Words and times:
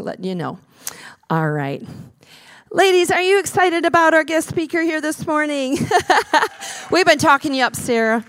letting 0.00 0.24
you 0.24 0.34
know. 0.34 0.58
All 1.28 1.50
right. 1.50 1.82
Ladies, 2.72 3.10
are 3.10 3.20
you 3.20 3.40
excited 3.40 3.84
about 3.84 4.14
our 4.14 4.22
guest 4.22 4.48
speaker 4.48 4.80
here 4.82 5.00
this 5.00 5.26
morning? 5.26 5.76
We've 6.92 7.04
been 7.04 7.18
talking 7.18 7.52
you 7.52 7.64
up, 7.64 7.74
Sarah. 7.74 8.24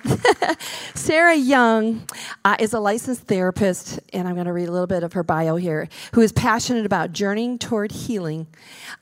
Sarah 0.96 1.36
Young 1.36 2.08
uh, 2.44 2.56
is 2.58 2.74
a 2.74 2.80
licensed 2.80 3.28
therapist, 3.28 4.00
and 4.14 4.28
I'm 4.28 4.34
going 4.34 4.48
to 4.48 4.54
read 4.54 4.68
a 4.68 4.72
little 4.72 4.88
bit 4.88 5.04
of 5.04 5.14
her 5.14 5.22
bio 5.22 5.58
here, 5.58 5.88
who 6.14 6.22
is 6.22 6.32
passionate 6.32 6.88
about 6.88 7.12
journeying 7.12 7.60
toward 7.60 7.92
healing 7.92 8.48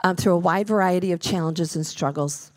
um, 0.04 0.18
through 0.18 0.34
a 0.34 0.38
wide 0.38 0.68
variety 0.68 1.14
of 1.14 1.22
challenges 1.22 1.74
and 1.74 1.88
struggles. 1.88 2.52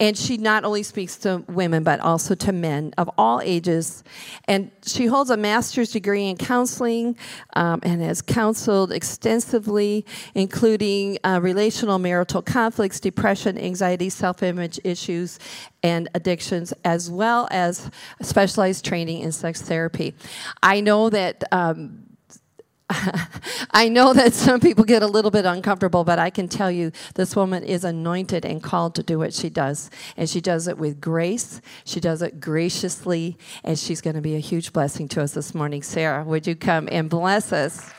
And 0.00 0.16
she 0.16 0.36
not 0.36 0.64
only 0.64 0.82
speaks 0.82 1.16
to 1.18 1.44
women, 1.48 1.82
but 1.82 2.00
also 2.00 2.34
to 2.36 2.52
men 2.52 2.94
of 2.98 3.10
all 3.18 3.40
ages. 3.42 4.04
And 4.46 4.70
she 4.84 5.06
holds 5.06 5.30
a 5.30 5.36
master's 5.36 5.92
degree 5.92 6.26
in 6.26 6.36
counseling 6.36 7.16
um, 7.54 7.80
and 7.82 8.00
has 8.02 8.22
counseled 8.22 8.92
extensively, 8.92 10.06
including 10.34 11.18
uh, 11.24 11.40
relational 11.42 11.98
marital 11.98 12.42
conflicts, 12.42 13.00
depression, 13.00 13.58
anxiety, 13.58 14.08
self 14.08 14.42
image 14.42 14.80
issues, 14.84 15.38
and 15.82 16.08
addictions, 16.14 16.72
as 16.84 17.10
well 17.10 17.48
as 17.50 17.90
specialized 18.22 18.84
training 18.84 19.22
in 19.22 19.32
sex 19.32 19.62
therapy. 19.62 20.14
I 20.62 20.80
know 20.80 21.10
that. 21.10 21.44
Um, 21.52 22.07
I 23.70 23.88
know 23.90 24.14
that 24.14 24.32
some 24.32 24.60
people 24.60 24.84
get 24.84 25.02
a 25.02 25.06
little 25.06 25.30
bit 25.30 25.44
uncomfortable, 25.44 26.04
but 26.04 26.18
I 26.18 26.30
can 26.30 26.48
tell 26.48 26.70
you 26.70 26.90
this 27.14 27.36
woman 27.36 27.62
is 27.62 27.84
anointed 27.84 28.44
and 28.44 28.62
called 28.62 28.94
to 28.94 29.02
do 29.02 29.18
what 29.18 29.34
she 29.34 29.50
does. 29.50 29.90
And 30.16 30.28
she 30.28 30.40
does 30.40 30.68
it 30.68 30.78
with 30.78 31.00
grace, 31.00 31.60
she 31.84 32.00
does 32.00 32.22
it 32.22 32.40
graciously, 32.40 33.36
and 33.62 33.78
she's 33.78 34.00
going 34.00 34.16
to 34.16 34.22
be 34.22 34.36
a 34.36 34.40
huge 34.40 34.72
blessing 34.72 35.08
to 35.08 35.22
us 35.22 35.32
this 35.32 35.54
morning. 35.54 35.82
Sarah, 35.82 36.24
would 36.24 36.46
you 36.46 36.56
come 36.56 36.88
and 36.90 37.10
bless 37.10 37.52
us 37.52 37.90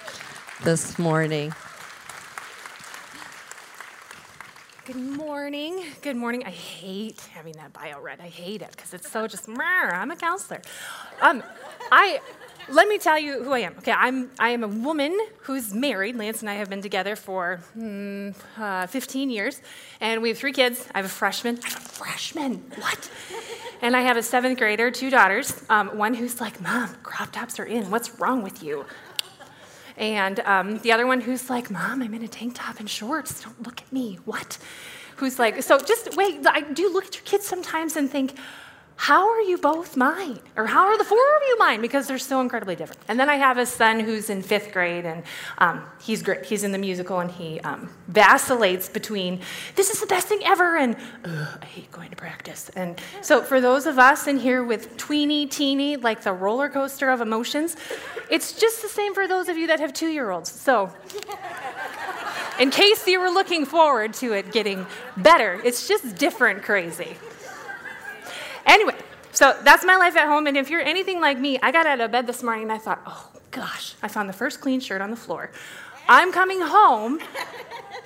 this 0.63 0.97
morning? 0.97 1.53
Good 4.85 4.95
morning. 4.95 5.83
Good 6.01 6.15
morning. 6.15 6.43
I 6.47 6.49
hate 6.49 7.21
having 7.31 7.53
that 7.53 7.73
bio 7.73 8.01
read. 8.01 8.19
I 8.19 8.27
hate 8.27 8.63
it 8.63 8.71
because 8.71 8.95
it's 8.95 9.11
so 9.11 9.27
just. 9.27 9.47
I'm 9.47 10.09
a 10.09 10.15
counselor. 10.15 10.63
Um, 11.21 11.43
I 11.91 12.19
let 12.71 12.87
me 12.87 12.97
tell 12.97 13.19
you 13.19 13.43
who 13.43 13.53
I 13.53 13.59
am. 13.59 13.75
Okay, 13.79 13.91
I'm 13.91 14.29
I 14.39 14.49
am 14.49 14.63
a 14.63 14.67
woman 14.67 15.17
who's 15.41 15.73
married. 15.73 16.15
Lance 16.15 16.41
and 16.41 16.49
I 16.49 16.55
have 16.55 16.69
been 16.69 16.81
together 16.81 17.15
for 17.15 17.57
hmm, 17.73 18.31
uh, 18.57 18.87
15 18.87 19.29
years, 19.29 19.61
and 20.01 20.21
we 20.21 20.29
have 20.29 20.37
three 20.37 20.53
kids. 20.53 20.87
I 20.93 20.99
have 20.99 21.05
a 21.05 21.09
freshman. 21.09 21.59
I 21.65 21.69
have 21.69 21.85
a 21.85 21.89
freshman. 21.89 22.71
What? 22.75 23.09
And 23.81 23.95
I 23.95 24.01
have 24.01 24.17
a 24.17 24.23
seventh 24.23 24.57
grader, 24.59 24.91
two 24.91 25.09
daughters. 25.09 25.63
Um, 25.69 25.97
one 25.97 26.13
who's 26.13 26.41
like, 26.41 26.59
"Mom, 26.59 26.93
crop 27.01 27.31
tops 27.31 27.61
are 27.61 27.63
in. 27.63 27.89
What's 27.89 28.19
wrong 28.19 28.43
with 28.43 28.61
you?" 28.61 28.85
And 29.99 30.39
um, 30.39 30.79
the 30.79 30.93
other 30.93 31.05
one 31.05 31.19
who's 31.19 31.49
like, 31.49 31.69
Mom, 31.69 32.01
I'm 32.01 32.13
in 32.13 32.23
a 32.23 32.27
tank 32.27 32.55
top 32.55 32.79
and 32.79 32.89
shorts. 32.89 33.43
Don't 33.43 33.61
look 33.61 33.81
at 33.81 33.91
me. 33.91 34.17
What? 34.23 34.57
Who's 35.17 35.37
like, 35.37 35.61
so 35.61 35.77
just 35.77 36.15
wait. 36.15 36.39
I 36.47 36.61
do 36.61 36.91
look 36.91 37.05
at 37.05 37.15
your 37.15 37.23
kids 37.25 37.45
sometimes 37.45 37.97
and 37.97 38.09
think, 38.09 38.35
how 39.01 39.29
are 39.29 39.39
you 39.39 39.57
both 39.57 39.95
mine? 39.95 40.39
Or 40.57 40.65
how 40.65 40.87
are 40.87 40.97
the 40.97 41.05
four 41.05 41.17
of 41.17 41.41
you 41.47 41.57
mine? 41.57 41.79
Because 41.79 42.05
they're 42.05 42.19
so 42.19 42.41
incredibly 42.41 42.75
different. 42.75 43.01
And 43.07 43.17
then 43.17 43.29
I 43.29 43.35
have 43.35 43.57
a 43.57 43.65
son 43.65 44.01
who's 44.01 44.29
in 44.29 44.41
fifth 44.41 44.73
grade, 44.73 45.05
and 45.05 45.23
um, 45.57 45.85
he's 46.01 46.21
great. 46.21 46.43
He's 46.43 46.65
in 46.65 46.73
the 46.73 46.77
musical, 46.77 47.19
and 47.19 47.31
he 47.31 47.61
um, 47.61 47.89
vacillates 48.09 48.89
between 48.89 49.39
this 49.77 49.89
is 49.89 50.01
the 50.01 50.05
best 50.05 50.27
thing 50.27 50.41
ever 50.43 50.75
and 50.75 50.97
I 51.23 51.65
hate 51.65 51.89
going 51.93 52.09
to 52.09 52.17
practice. 52.17 52.67
And 52.75 52.99
so, 53.21 53.41
for 53.41 53.61
those 53.61 53.85
of 53.85 53.97
us 53.99 54.27
in 54.27 54.37
here 54.37 54.65
with 54.65 54.97
tweeny, 54.97 55.47
teeny, 55.47 55.95
like 55.95 56.23
the 56.23 56.33
roller 56.33 56.67
coaster 56.67 57.09
of 57.09 57.21
emotions, 57.21 57.77
it's 58.29 58.51
just 58.51 58.81
the 58.81 58.89
same 58.89 59.13
for 59.13 59.29
those 59.29 59.47
of 59.47 59.55
you 59.55 59.67
that 59.67 59.79
have 59.79 59.93
two 59.93 60.09
year 60.09 60.29
olds. 60.29 60.51
So, 60.51 60.93
in 62.59 62.69
case 62.69 63.07
you 63.07 63.21
were 63.21 63.29
looking 63.29 63.65
forward 63.65 64.13
to 64.15 64.33
it 64.33 64.51
getting 64.51 64.85
better, 65.15 65.61
it's 65.63 65.87
just 65.87 66.17
different 66.17 66.63
crazy. 66.63 67.15
Anyway, 68.69 68.95
so 69.31 69.57
that's 69.63 69.83
my 69.83 69.95
life 69.95 70.15
at 70.15 70.27
home. 70.27 70.45
And 70.45 70.55
if 70.55 70.69
you're 70.69 70.81
anything 70.81 71.19
like 71.19 71.39
me, 71.39 71.57
I 71.63 71.71
got 71.71 71.87
out 71.87 71.99
of 71.99 72.11
bed 72.11 72.27
this 72.27 72.43
morning 72.43 72.63
and 72.63 72.71
I 72.71 72.77
thought, 72.77 73.01
oh 73.07 73.31
gosh, 73.49 73.95
I 74.03 74.07
found 74.07 74.29
the 74.29 74.33
first 74.33 74.61
clean 74.61 74.79
shirt 74.79 75.01
on 75.01 75.09
the 75.09 75.17
floor. 75.17 75.49
I'm 76.07 76.31
coming 76.31 76.61
home 76.61 77.19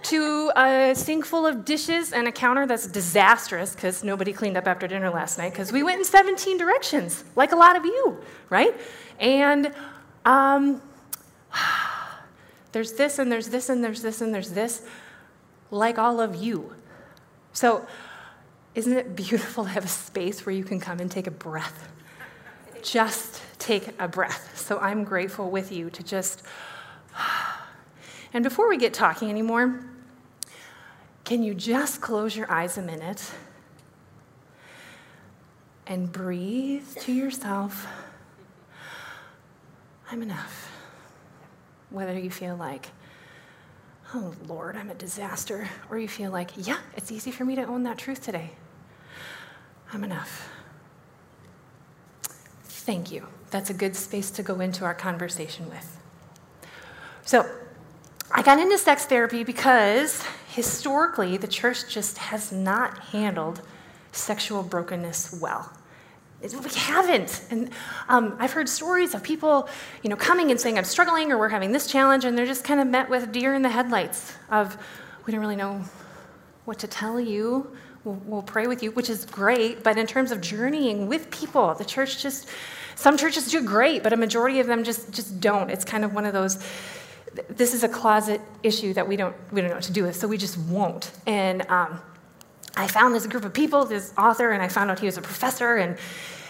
to 0.04 0.52
a 0.56 0.94
sink 0.96 1.26
full 1.26 1.46
of 1.46 1.66
dishes 1.66 2.14
and 2.14 2.30
a 2.30 2.32
counter 2.32 2.66
that's 2.66 2.88
disastrous 2.88 3.76
because 3.76 4.06
nobody 4.06 4.32
cleaned 4.32 4.56
up 4.56 4.66
after 4.66 4.88
dinner 4.88 5.10
last 5.10 5.38
night 5.38 5.52
because 5.52 5.74
we 5.74 5.84
went 5.84 6.00
in 6.00 6.06
17 6.06 6.58
directions, 6.58 7.26
like 7.36 7.52
a 7.52 7.58
lot 7.58 7.76
of 7.76 7.84
you, 7.84 8.18
right? 8.50 8.74
And 9.20 9.74
um, 10.24 10.82
there's 12.72 12.94
this 12.94 13.20
and 13.20 13.30
there's 13.30 13.50
this 13.50 13.68
and 13.68 13.84
there's 13.84 14.02
this 14.02 14.22
and 14.22 14.34
there's 14.34 14.52
this, 14.52 14.82
like 15.72 16.00
all 16.00 16.22
of 16.22 16.38
you. 16.38 16.74
So 17.52 17.86
isn't 18.76 18.94
it 18.94 19.16
beautiful 19.16 19.64
to 19.66 19.70
have 19.70 19.86
a 19.86 19.90
space 19.90 20.46
where 20.46 20.56
you 20.56 20.64
can 20.64 20.80
come 20.80 21.00
and 21.00 21.10
take 21.10 21.28
a 21.28 21.32
breath? 21.32 21.92
Just 22.82 23.42
take 23.60 23.90
a 24.00 24.08
breath. 24.08 24.58
So 24.58 24.80
I'm 24.80 25.04
grateful 25.04 25.50
with 25.50 25.72
you 25.72 25.90
to 25.92 26.04
just. 26.04 26.44
And 28.36 28.44
before 28.44 28.68
we 28.68 28.78
get 28.78 28.96
talking 28.96 29.30
anymore, 29.30 29.80
can 31.24 31.44
you 31.44 31.54
just 31.54 32.02
close 32.02 32.36
your 32.36 32.52
eyes 32.52 32.80
a 32.80 32.82
minute 32.82 33.32
and 35.86 36.12
breathe 36.12 36.88
to 37.02 37.14
yourself? 37.14 37.86
I'm 40.12 40.24
enough. 40.24 40.72
Whether 41.92 42.18
you 42.18 42.32
feel 42.32 42.56
like, 42.56 42.90
oh 44.16 44.34
Lord, 44.48 44.76
I'm 44.76 44.90
a 44.90 44.96
disaster, 44.96 45.70
or 45.92 46.00
you 46.00 46.08
feel 46.08 46.32
like, 46.32 46.52
yeah, 46.58 46.80
it's 46.98 47.12
easy 47.12 47.30
for 47.32 47.46
me 47.46 47.56
to 47.56 47.64
own 47.64 47.84
that 47.84 48.00
truth 48.00 48.22
today. 48.22 48.52
I'm 49.94 50.04
enough. 50.04 50.50
Thank 52.64 53.12
you. 53.12 53.28
That's 53.52 53.70
a 53.70 53.74
good 53.74 53.96
space 53.96 54.31
to 54.31 54.44
go 54.44 54.59
into 54.59 54.84
our 54.84 54.96
conversation 54.96 55.70
with. 55.70 56.00
So, 57.24 57.50
I 58.31 58.42
got 58.42 58.59
into 58.59 58.78
sex 58.80 59.06
therapy 59.06 59.44
because 59.44 60.26
historically 60.48 61.38
the 61.38 61.48
church 61.48 61.88
just 61.88 62.18
has 62.18 62.52
not 62.52 62.98
handled 63.00 63.62
sexual 64.12 64.64
brokenness 64.64 65.40
well. 65.40 65.72
We 66.42 66.50
haven't. 66.75 67.46
And 67.52 67.70
um, 68.10 68.36
I've 68.40 68.52
heard 68.52 68.68
stories 68.68 69.14
of 69.14 69.24
people, 69.24 69.70
you 70.02 70.10
know, 70.10 70.16
coming 70.16 70.52
and 70.52 70.60
saying, 70.60 70.78
I'm 70.78 70.84
struggling 70.84 71.31
or 71.31 71.38
we're 71.38 71.50
having 71.50 71.72
this 71.72 71.88
challenge, 71.88 72.25
and 72.25 72.38
they're 72.38 72.46
just 72.46 72.64
kind 72.64 72.81
of 72.81 72.88
met 72.88 73.10
with 73.10 73.31
deer 73.31 73.54
in 73.54 73.62
the 73.62 73.70
headlights 73.70 74.34
of, 74.50 74.78
we 75.25 75.31
don't 75.31 75.40
really 75.40 75.56
know 75.56 75.81
what 76.66 76.80
to 76.80 76.88
tell 76.88 77.20
you. 77.20 77.72
We'll, 78.06 78.41
pray 78.41 78.68
with 78.68 78.84
you, 78.84 78.91
which 78.91 79.09
is 79.09 79.24
great. 79.24 79.81
But 79.81 79.97
in 79.97 80.06
terms 80.08 80.31
of 80.31 80.41
journeying 80.41 81.08
with 81.08 81.31
people, 81.31 81.74
the 81.74 81.86
church 81.86 82.22
just, 82.22 82.50
some 82.96 83.18
churches 83.18 83.50
do 83.50 83.64
great, 83.64 84.03
but 84.03 84.12
a 84.12 84.18
majority 84.18 84.59
of 84.59 84.68
them 84.68 84.84
just, 84.84 85.12
just 85.12 85.40
don't. 85.40 85.69
It's 85.69 85.86
kind 85.86 86.03
of 86.03 86.13
one 86.13 86.25
of 86.25 86.34
those, 86.34 86.62
this 87.47 87.74
is 87.74 87.84
a 87.84 87.88
closet 87.88 88.42
issue 88.62 88.94
that 88.94 89.08
we 89.08 89.16
don't, 89.16 89.36
we 89.53 89.62
don't 89.62 89.69
know 89.69 89.78
what 89.78 89.86
to 89.86 89.94
do 89.94 90.03
with, 90.03 90.18
so 90.18 90.28
we 90.28 90.38
just 90.38 90.58
won't. 90.58 91.12
And 91.25 91.66
um, 91.69 92.02
I 92.75 92.88
found 92.88 93.16
this 93.16 93.25
group 93.25 93.46
of 93.46 93.53
people, 93.53 93.86
this 93.86 94.13
author, 94.18 94.52
and 94.52 94.62
I 94.62 94.68
found 94.68 94.92
out 94.92 95.00
he 95.00 95.06
was 95.06 95.18
a 95.18 95.22
professor, 95.22 95.78
and 95.78 95.97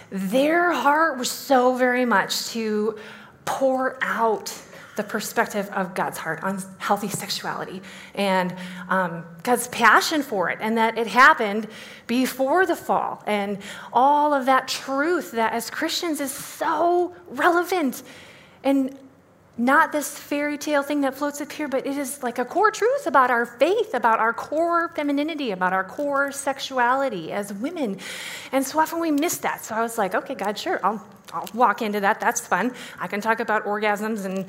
their 0.09 0.72
heart 0.72 1.19
was 1.19 1.30
so 1.30 1.75
very 1.75 2.06
much 2.06 2.47
to 2.47 2.97
pour 3.46 4.00
out 4.02 4.59
the 4.96 5.04
perspective 5.04 5.70
of 5.72 5.96
God's 5.96 6.18
heart 6.18 6.44
on 6.44 6.62
healthy 6.78 7.09
sexuality 7.09 7.81
and 8.14 8.56
um, 8.90 9.26
God's 9.44 9.68
passion 9.70 10.22
for 10.22 10.50
it, 10.50 10.59
and 10.62 10.78
that 10.78 10.98
it 10.98 11.08
happened 11.08 11.68
before 12.08 12.66
the 12.66 12.76
fall, 12.76 13.24
and 13.26 13.58
all 13.92 14.34
of 14.34 14.46
that 14.46 14.68
truth 14.68 15.31
that 15.31 15.54
as 15.54 15.70
Christians 15.70 16.20
is 16.20 16.31
so 16.31 17.16
relevant. 17.30 18.04
And 18.64 18.98
not 19.58 19.92
this 19.92 20.18
fairy 20.18 20.58
tale 20.58 20.81
thing 20.81 21.02
that 21.02 21.14
floats 21.14 21.40
up 21.40 21.52
here, 21.52 21.68
but 21.68 21.86
it 21.86 21.96
is 21.96 22.24
like 22.24 22.40
a 22.40 22.46
core 22.46 22.72
truth 22.72 23.06
about 23.06 23.30
our 23.30 23.45
faith, 23.45 23.94
about 23.94 24.19
our 24.19 24.34
core 24.34 24.90
femininity, 24.95 25.51
about 25.51 25.74
our 25.74 25.84
core 25.84 26.31
sexuality 26.31 27.31
as 27.31 27.54
women. 27.54 28.00
And 28.51 28.66
so 28.66 28.80
often 28.80 29.00
we 29.00 29.12
miss 29.12 29.38
that. 29.38 29.63
So 29.63 29.75
I 29.75 29.81
was 29.81 29.98
like, 29.98 30.16
okay, 30.16 30.34
God, 30.34 30.57
sure, 30.57 30.80
I'll, 30.84 31.06
I'll 31.33 31.50
walk 31.53 31.81
into 31.81 32.00
that. 32.01 32.19
That's 32.19 32.45
fun. 32.45 32.74
I 33.00 33.07
can 33.07 33.19
talk 33.19 33.39
about 33.39 33.65
orgasms 33.65 34.25
and 34.25 34.45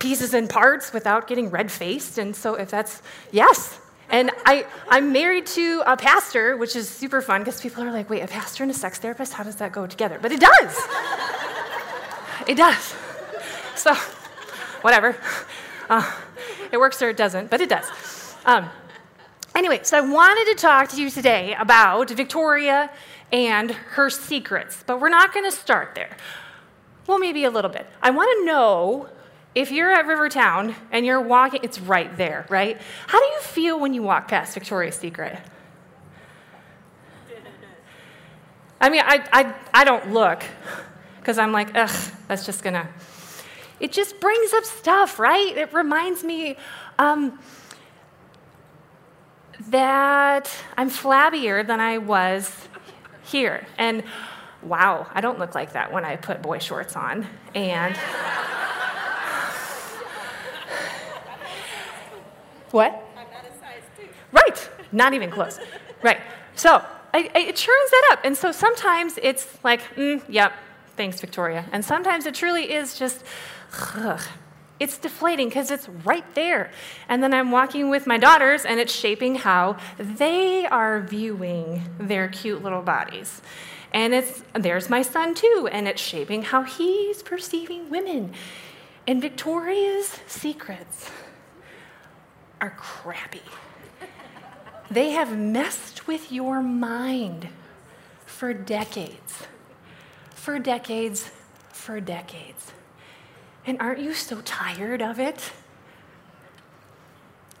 pieces 0.00 0.34
and 0.34 0.50
parts 0.50 0.92
without 0.92 1.28
getting 1.28 1.50
red 1.50 1.70
faced. 1.70 2.18
And 2.18 2.34
so 2.34 2.56
if 2.56 2.68
that's, 2.68 3.00
yes. 3.30 3.78
And 4.10 4.32
I, 4.44 4.66
I'm 4.88 5.12
married 5.12 5.46
to 5.46 5.82
a 5.86 5.96
pastor, 5.96 6.56
which 6.56 6.74
is 6.74 6.88
super 6.88 7.22
fun 7.22 7.42
because 7.42 7.60
people 7.60 7.82
are 7.84 7.92
like, 7.92 8.10
wait, 8.10 8.22
a 8.22 8.26
pastor 8.26 8.64
and 8.64 8.70
a 8.70 8.74
sex 8.74 8.98
therapist, 8.98 9.32
how 9.32 9.44
does 9.44 9.56
that 9.56 9.70
go 9.72 9.86
together? 9.86 10.18
But 10.20 10.32
it 10.32 10.40
does. 10.40 10.78
it 12.48 12.56
does. 12.56 12.94
So, 13.76 13.94
whatever. 14.82 15.16
Uh, 15.88 16.12
it 16.72 16.78
works 16.78 17.00
or 17.02 17.10
it 17.10 17.16
doesn't, 17.16 17.50
but 17.50 17.60
it 17.60 17.68
does. 17.68 17.86
Um, 18.44 18.68
anyway, 19.54 19.80
so 19.82 19.98
I 19.98 20.00
wanted 20.00 20.52
to 20.52 20.60
talk 20.60 20.88
to 20.90 21.00
you 21.00 21.10
today 21.10 21.54
about 21.58 22.10
Victoria 22.10 22.90
and 23.32 23.70
her 23.70 24.10
secrets, 24.10 24.84
but 24.86 25.00
we're 25.00 25.08
not 25.08 25.32
going 25.32 25.44
to 25.44 25.56
start 25.56 25.94
there. 25.94 26.16
Well, 27.06 27.18
maybe 27.18 27.44
a 27.44 27.50
little 27.50 27.70
bit. 27.70 27.86
I 28.02 28.10
want 28.10 28.30
to 28.38 28.44
know 28.44 29.08
if 29.54 29.70
you're 29.70 29.90
at 29.90 30.06
Rivertown 30.06 30.74
and 30.92 31.06
you're 31.06 31.20
walking, 31.20 31.60
it's 31.62 31.80
right 31.80 32.14
there, 32.16 32.46
right? 32.48 32.80
How 33.06 33.18
do 33.18 33.26
you 33.26 33.40
feel 33.40 33.80
when 33.80 33.94
you 33.94 34.02
walk 34.02 34.28
past 34.28 34.54
Victoria's 34.54 34.96
Secret? 34.96 35.38
I 38.80 38.90
mean, 38.90 39.02
I, 39.04 39.26
I, 39.32 39.54
I 39.72 39.84
don't 39.84 40.12
look 40.12 40.42
because 41.18 41.38
I'm 41.38 41.52
like, 41.52 41.74
ugh, 41.74 42.12
that's 42.28 42.44
just 42.44 42.62
gonna. 42.62 42.88
It 43.80 43.92
just 43.92 44.20
brings 44.20 44.52
up 44.52 44.64
stuff, 44.64 45.18
right? 45.18 45.56
It 45.56 45.72
reminds 45.72 46.22
me 46.22 46.56
um, 46.98 47.38
that 49.68 50.50
I'm 50.76 50.90
flabbier 50.90 51.66
than 51.66 51.80
I 51.80 51.98
was 51.98 52.68
here. 53.26 53.66
And 53.78 54.04
wow, 54.62 55.06
I 55.12 55.20
don't 55.20 55.38
look 55.38 55.54
like 55.54 55.72
that 55.74 55.92
when 55.92 56.04
I 56.04 56.16
put 56.16 56.42
boy 56.42 56.58
shorts 56.58 56.96
on. 56.96 57.26
And. 57.54 57.96
What? 62.70 62.92
I'm 63.16 63.26
not 63.32 63.44
a 63.44 63.58
size 63.58 63.82
two. 63.96 64.08
Right, 64.32 64.70
not 64.92 65.14
even 65.14 65.30
close. 65.30 65.58
right. 66.02 66.18
So 66.56 66.84
I, 67.14 67.30
I, 67.34 67.38
it 67.38 67.56
churns 67.56 67.90
that 67.90 68.08
up. 68.12 68.20
And 68.24 68.36
so 68.36 68.52
sometimes 68.52 69.18
it's 69.22 69.46
like, 69.64 69.80
mm, 69.94 70.22
yep, 70.28 70.52
thanks, 70.96 71.20
Victoria. 71.20 71.64
And 71.72 71.84
sometimes 71.84 72.26
it 72.26 72.34
truly 72.34 72.72
is 72.72 72.98
just, 72.98 73.24
ugh, 73.94 74.20
it's 74.78 74.98
deflating 74.98 75.48
because 75.48 75.70
it's 75.70 75.88
right 76.04 76.34
there. 76.34 76.70
And 77.08 77.22
then 77.22 77.32
I'm 77.32 77.50
walking 77.50 77.88
with 77.90 78.06
my 78.06 78.18
daughters, 78.18 78.64
and 78.64 78.78
it's 78.78 78.92
shaping 78.92 79.36
how 79.36 79.76
they 79.98 80.66
are 80.66 81.00
viewing 81.00 81.82
their 81.98 82.28
cute 82.28 82.62
little 82.62 82.82
bodies. 82.82 83.40
And 83.92 84.12
it's 84.12 84.42
there's 84.52 84.90
my 84.90 85.02
son 85.02 85.34
too, 85.34 85.68
and 85.72 85.88
it's 85.88 86.02
shaping 86.02 86.42
how 86.42 86.62
he's 86.62 87.22
perceiving 87.22 87.88
women. 87.88 88.32
And 89.06 89.22
Victoria's 89.22 90.18
secrets 90.26 91.10
are 92.60 92.74
crappy. 92.76 93.42
They 94.90 95.10
have 95.10 95.36
messed 95.36 96.06
with 96.06 96.30
your 96.30 96.62
mind 96.62 97.48
for 98.24 98.52
decades. 98.52 99.44
For 100.34 100.58
decades, 100.58 101.30
for 101.72 102.00
decades. 102.00 102.72
And 103.66 103.80
aren't 103.80 103.98
you 103.98 104.14
so 104.14 104.40
tired 104.42 105.02
of 105.02 105.18
it? 105.18 105.52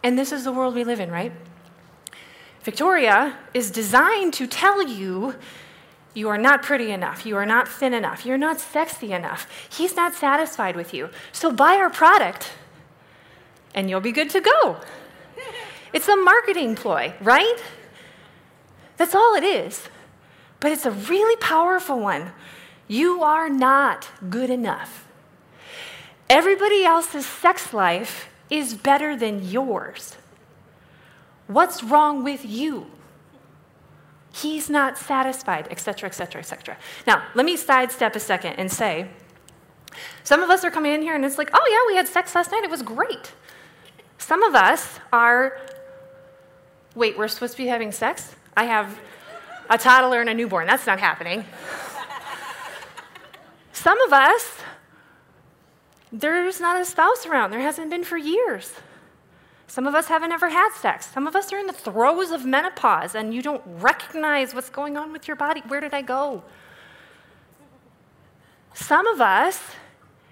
And 0.02 0.16
this 0.16 0.30
is 0.30 0.44
the 0.44 0.52
world 0.52 0.74
we 0.74 0.84
live 0.84 1.00
in, 1.00 1.10
right? 1.10 1.32
Victoria 2.62 3.36
is 3.52 3.70
designed 3.70 4.32
to 4.34 4.46
tell 4.46 4.86
you 4.86 5.34
you 6.14 6.28
are 6.28 6.38
not 6.38 6.62
pretty 6.62 6.90
enough, 6.92 7.26
you 7.26 7.36
are 7.36 7.44
not 7.44 7.68
thin 7.68 7.92
enough, 7.92 8.24
you're 8.24 8.38
not 8.38 8.58
sexy 8.58 9.12
enough. 9.12 9.46
He's 9.68 9.96
not 9.96 10.14
satisfied 10.14 10.76
with 10.76 10.94
you. 10.94 11.10
So 11.32 11.52
buy 11.52 11.74
our 11.76 11.90
product 11.90 12.52
and 13.74 13.90
you'll 13.90 14.00
be 14.00 14.12
good 14.12 14.30
to 14.30 14.40
go. 14.40 14.76
It's 15.92 16.08
a 16.08 16.16
marketing 16.16 16.74
ploy, 16.74 17.14
right? 17.22 17.56
That's 18.98 19.14
all 19.14 19.34
it 19.34 19.44
is. 19.44 19.88
But 20.60 20.72
it's 20.72 20.84
a 20.84 20.90
really 20.90 21.36
powerful 21.36 21.98
one. 21.98 22.32
You 22.86 23.22
are 23.22 23.48
not 23.48 24.08
good 24.28 24.50
enough. 24.50 25.05
Everybody 26.28 26.84
else's 26.84 27.26
sex 27.26 27.72
life 27.72 28.28
is 28.50 28.74
better 28.74 29.16
than 29.16 29.48
yours. 29.48 30.16
What's 31.46 31.82
wrong 31.82 32.24
with 32.24 32.44
you? 32.44 32.86
He's 34.32 34.68
not 34.68 34.98
satisfied, 34.98 35.68
etc., 35.70 36.08
etc., 36.08 36.40
etc. 36.40 36.76
Now, 37.06 37.22
let 37.34 37.46
me 37.46 37.56
sidestep 37.56 38.16
a 38.16 38.20
second 38.20 38.54
and 38.54 38.70
say 38.70 39.08
some 40.24 40.42
of 40.42 40.50
us 40.50 40.64
are 40.64 40.70
coming 40.70 40.92
in 40.92 41.02
here 41.02 41.14
and 41.14 41.24
it's 41.24 41.38
like, 41.38 41.50
oh, 41.54 41.68
yeah, 41.70 41.92
we 41.92 41.96
had 41.96 42.06
sex 42.06 42.34
last 42.34 42.50
night. 42.50 42.62
It 42.64 42.70
was 42.70 42.82
great. 42.82 43.32
Some 44.18 44.42
of 44.42 44.54
us 44.54 45.00
are, 45.12 45.58
wait, 46.94 47.16
we're 47.16 47.28
supposed 47.28 47.52
to 47.52 47.58
be 47.58 47.68
having 47.68 47.92
sex? 47.92 48.34
I 48.56 48.64
have 48.64 48.98
a 49.70 49.78
toddler 49.78 50.20
and 50.20 50.28
a 50.28 50.34
newborn. 50.34 50.66
That's 50.66 50.86
not 50.86 50.98
happening. 50.98 51.44
Some 53.72 54.00
of 54.02 54.12
us, 54.12 54.58
there's 56.12 56.60
not 56.60 56.80
a 56.80 56.84
spouse 56.84 57.26
around. 57.26 57.50
There 57.50 57.60
hasn't 57.60 57.90
been 57.90 58.04
for 58.04 58.16
years. 58.16 58.72
Some 59.66 59.86
of 59.86 59.94
us 59.94 60.06
haven't 60.06 60.32
ever 60.32 60.48
had 60.48 60.70
sex. 60.74 61.06
Some 61.06 61.26
of 61.26 61.34
us 61.34 61.52
are 61.52 61.58
in 61.58 61.66
the 61.66 61.72
throes 61.72 62.30
of 62.30 62.44
menopause 62.44 63.14
and 63.14 63.34
you 63.34 63.42
don't 63.42 63.62
recognize 63.66 64.54
what's 64.54 64.70
going 64.70 64.96
on 64.96 65.12
with 65.12 65.26
your 65.26 65.36
body. 65.36 65.62
Where 65.66 65.80
did 65.80 65.92
I 65.92 66.02
go? 66.02 66.44
Some 68.74 69.06
of 69.06 69.20
us 69.20 69.60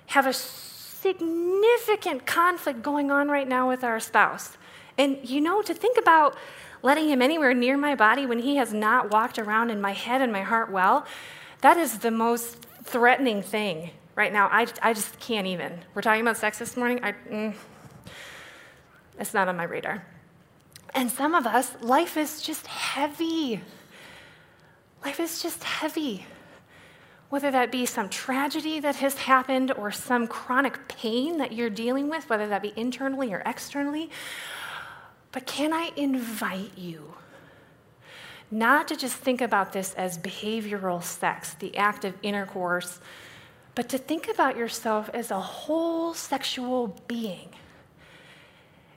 have 0.06 0.26
a 0.26 0.32
significant 0.32 2.26
conflict 2.26 2.82
going 2.82 3.10
on 3.10 3.28
right 3.28 3.48
now 3.48 3.68
with 3.68 3.82
our 3.82 3.98
spouse. 3.98 4.56
And 4.96 5.18
you 5.28 5.40
know, 5.40 5.62
to 5.62 5.74
think 5.74 5.98
about 5.98 6.36
letting 6.82 7.08
him 7.08 7.20
anywhere 7.20 7.52
near 7.54 7.76
my 7.76 7.96
body 7.96 8.26
when 8.26 8.38
he 8.38 8.56
has 8.56 8.72
not 8.72 9.10
walked 9.10 9.38
around 9.38 9.70
in 9.70 9.80
my 9.80 9.92
head 9.92 10.22
and 10.22 10.30
my 10.30 10.42
heart 10.42 10.70
well, 10.70 11.04
that 11.62 11.76
is 11.76 11.98
the 11.98 12.10
most 12.10 12.66
threatening 12.84 13.42
thing 13.42 13.90
right 14.14 14.32
now. 14.32 14.48
I, 14.50 14.66
I 14.82 14.92
just 14.92 15.18
can't 15.20 15.46
even. 15.46 15.78
We're 15.94 16.02
talking 16.02 16.22
about 16.22 16.36
sex 16.36 16.58
this 16.58 16.76
morning. 16.76 17.00
I, 17.02 17.12
mm, 17.12 17.54
it's 19.18 19.34
not 19.34 19.48
on 19.48 19.56
my 19.56 19.64
radar. 19.64 20.04
And 20.94 21.10
some 21.10 21.34
of 21.34 21.46
us, 21.46 21.72
life 21.80 22.16
is 22.16 22.42
just 22.42 22.66
heavy. 22.66 23.60
Life 25.04 25.20
is 25.20 25.42
just 25.42 25.64
heavy 25.64 26.26
whether 27.34 27.50
that 27.50 27.72
be 27.72 27.84
some 27.84 28.08
tragedy 28.08 28.78
that 28.78 28.94
has 28.94 29.14
happened 29.16 29.72
or 29.72 29.90
some 29.90 30.24
chronic 30.28 30.86
pain 30.86 31.38
that 31.38 31.52
you're 31.52 31.68
dealing 31.68 32.08
with, 32.08 32.30
whether 32.30 32.46
that 32.46 32.62
be 32.62 32.72
internally 32.76 33.34
or 33.34 33.42
externally. 33.44 34.08
But 35.32 35.44
can 35.44 35.72
I 35.72 35.90
invite 35.96 36.78
you 36.78 37.14
not 38.52 38.86
to 38.86 38.96
just 38.96 39.16
think 39.16 39.40
about 39.40 39.72
this 39.72 39.94
as 39.94 40.16
behavioral 40.16 41.02
sex, 41.02 41.54
the 41.54 41.76
act 41.76 42.04
of 42.04 42.14
intercourse, 42.22 43.00
but 43.74 43.88
to 43.90 43.98
think 43.98 44.28
about 44.28 44.56
yourself 44.56 45.10
as 45.12 45.30
a 45.30 45.40
whole 45.40 46.14
sexual 46.14 46.96
being? 47.06 47.48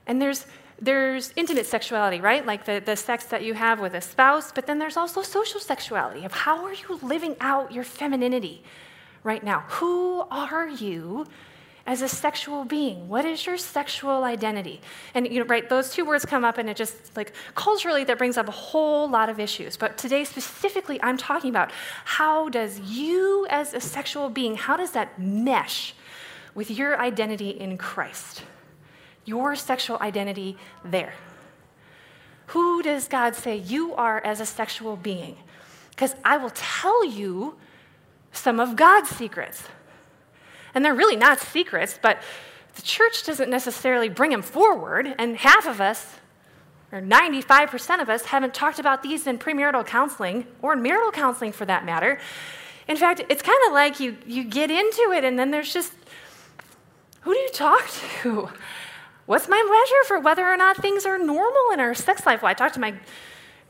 And 0.05 0.21
there's 0.21 0.45
there's 0.79 1.33
intimate 1.35 1.65
sexuality, 1.65 2.21
right? 2.21 2.45
Like 2.45 2.65
the, 2.65 2.81
the 2.85 2.95
sex 2.95 3.25
that 3.25 3.43
you 3.43 3.55
have 3.55 3.79
with 3.79 3.95
a 3.95 4.01
spouse, 4.01 4.51
but 4.51 4.67
then 4.67 4.77
there's 4.77 4.95
also 4.95 5.23
social 5.23 5.59
sexuality 5.59 6.23
of 6.23 6.31
how 6.31 6.63
are 6.65 6.73
you 6.73 6.99
living 7.01 7.35
out 7.39 7.71
your 7.71 7.83
femininity 7.83 8.63
right 9.23 9.43
now? 9.43 9.61
Who 9.69 10.21
are 10.29 10.69
you 10.69 11.25
as 11.87 12.03
a 12.03 12.07
sexual 12.07 12.65
being? 12.65 13.07
What 13.07 13.25
is 13.25 13.45
your 13.45 13.57
sexual 13.57 14.23
identity? 14.23 14.79
And 15.15 15.27
you 15.27 15.39
know, 15.39 15.45
right, 15.45 15.67
those 15.67 15.89
two 15.89 16.05
words 16.05 16.23
come 16.25 16.45
up 16.45 16.59
and 16.59 16.69
it 16.69 16.77
just 16.77 17.17
like 17.17 17.33
culturally 17.55 18.03
that 18.03 18.19
brings 18.19 18.37
up 18.37 18.47
a 18.47 18.51
whole 18.51 19.09
lot 19.09 19.29
of 19.29 19.39
issues. 19.39 19.77
But 19.77 19.97
today 19.97 20.23
specifically 20.23 21.01
I'm 21.01 21.17
talking 21.17 21.49
about 21.49 21.71
how 22.05 22.49
does 22.49 22.79
you 22.79 23.47
as 23.49 23.73
a 23.73 23.79
sexual 23.79 24.29
being, 24.29 24.55
how 24.55 24.77
does 24.77 24.91
that 24.91 25.17
mesh 25.17 25.95
with 26.53 26.69
your 26.69 26.99
identity 26.99 27.49
in 27.49 27.77
Christ? 27.77 28.43
your 29.27 29.55
sexual 29.55 29.97
identity 29.99 30.57
there. 30.83 31.13
Who 32.47 32.81
does 32.81 33.07
God 33.07 33.35
say 33.35 33.57
you 33.57 33.93
are 33.93 34.21
as 34.23 34.39
a 34.39 34.45
sexual 34.45 34.95
being? 34.95 35.37
Because 35.91 36.15
I 36.23 36.37
will 36.37 36.53
tell 36.55 37.05
you 37.05 37.57
some 38.31 38.59
of 38.59 38.75
God's 38.75 39.09
secrets. 39.09 39.63
And 40.73 40.83
they're 40.83 40.95
really 40.95 41.15
not 41.15 41.39
secrets, 41.39 41.99
but 42.01 42.21
the 42.75 42.81
church 42.81 43.23
doesn't 43.23 43.49
necessarily 43.49 44.09
bring 44.09 44.31
them 44.31 44.41
forward, 44.41 45.15
and 45.17 45.37
half 45.37 45.67
of 45.67 45.81
us, 45.81 46.15
or 46.91 47.01
95% 47.01 48.01
of 48.01 48.09
us, 48.09 48.25
haven't 48.25 48.53
talked 48.53 48.79
about 48.79 49.03
these 49.03 49.27
in 49.27 49.39
premarital 49.39 49.85
counseling, 49.85 50.45
or 50.61 50.73
in 50.73 50.81
marital 50.81 51.11
counseling 51.11 51.51
for 51.51 51.65
that 51.65 51.85
matter. 51.85 52.19
In 52.87 52.95
fact, 52.95 53.21
it's 53.29 53.41
kind 53.41 53.57
of 53.67 53.73
like 53.73 53.99
you, 53.99 54.17
you 54.25 54.43
get 54.43 54.69
into 54.69 55.11
it, 55.11 55.23
and 55.23 55.37
then 55.37 55.51
there's 55.51 55.73
just 55.73 55.93
who 57.21 57.33
do 57.33 57.39
you 57.39 57.49
talk 57.49 57.89
to? 58.21 58.49
What's 59.25 59.49
my 59.49 59.61
measure 59.61 60.07
for 60.07 60.19
whether 60.21 60.47
or 60.47 60.55
not 60.55 60.77
things 60.77 61.05
are 61.05 61.17
normal 61.17 61.73
in 61.73 61.81
our 61.81 61.93
sex 61.93 62.25
life? 62.25 62.41
Well, 62.41 62.49
I 62.49 62.53
talk 62.53 62.71
to 62.73 62.79
my, 62.79 62.93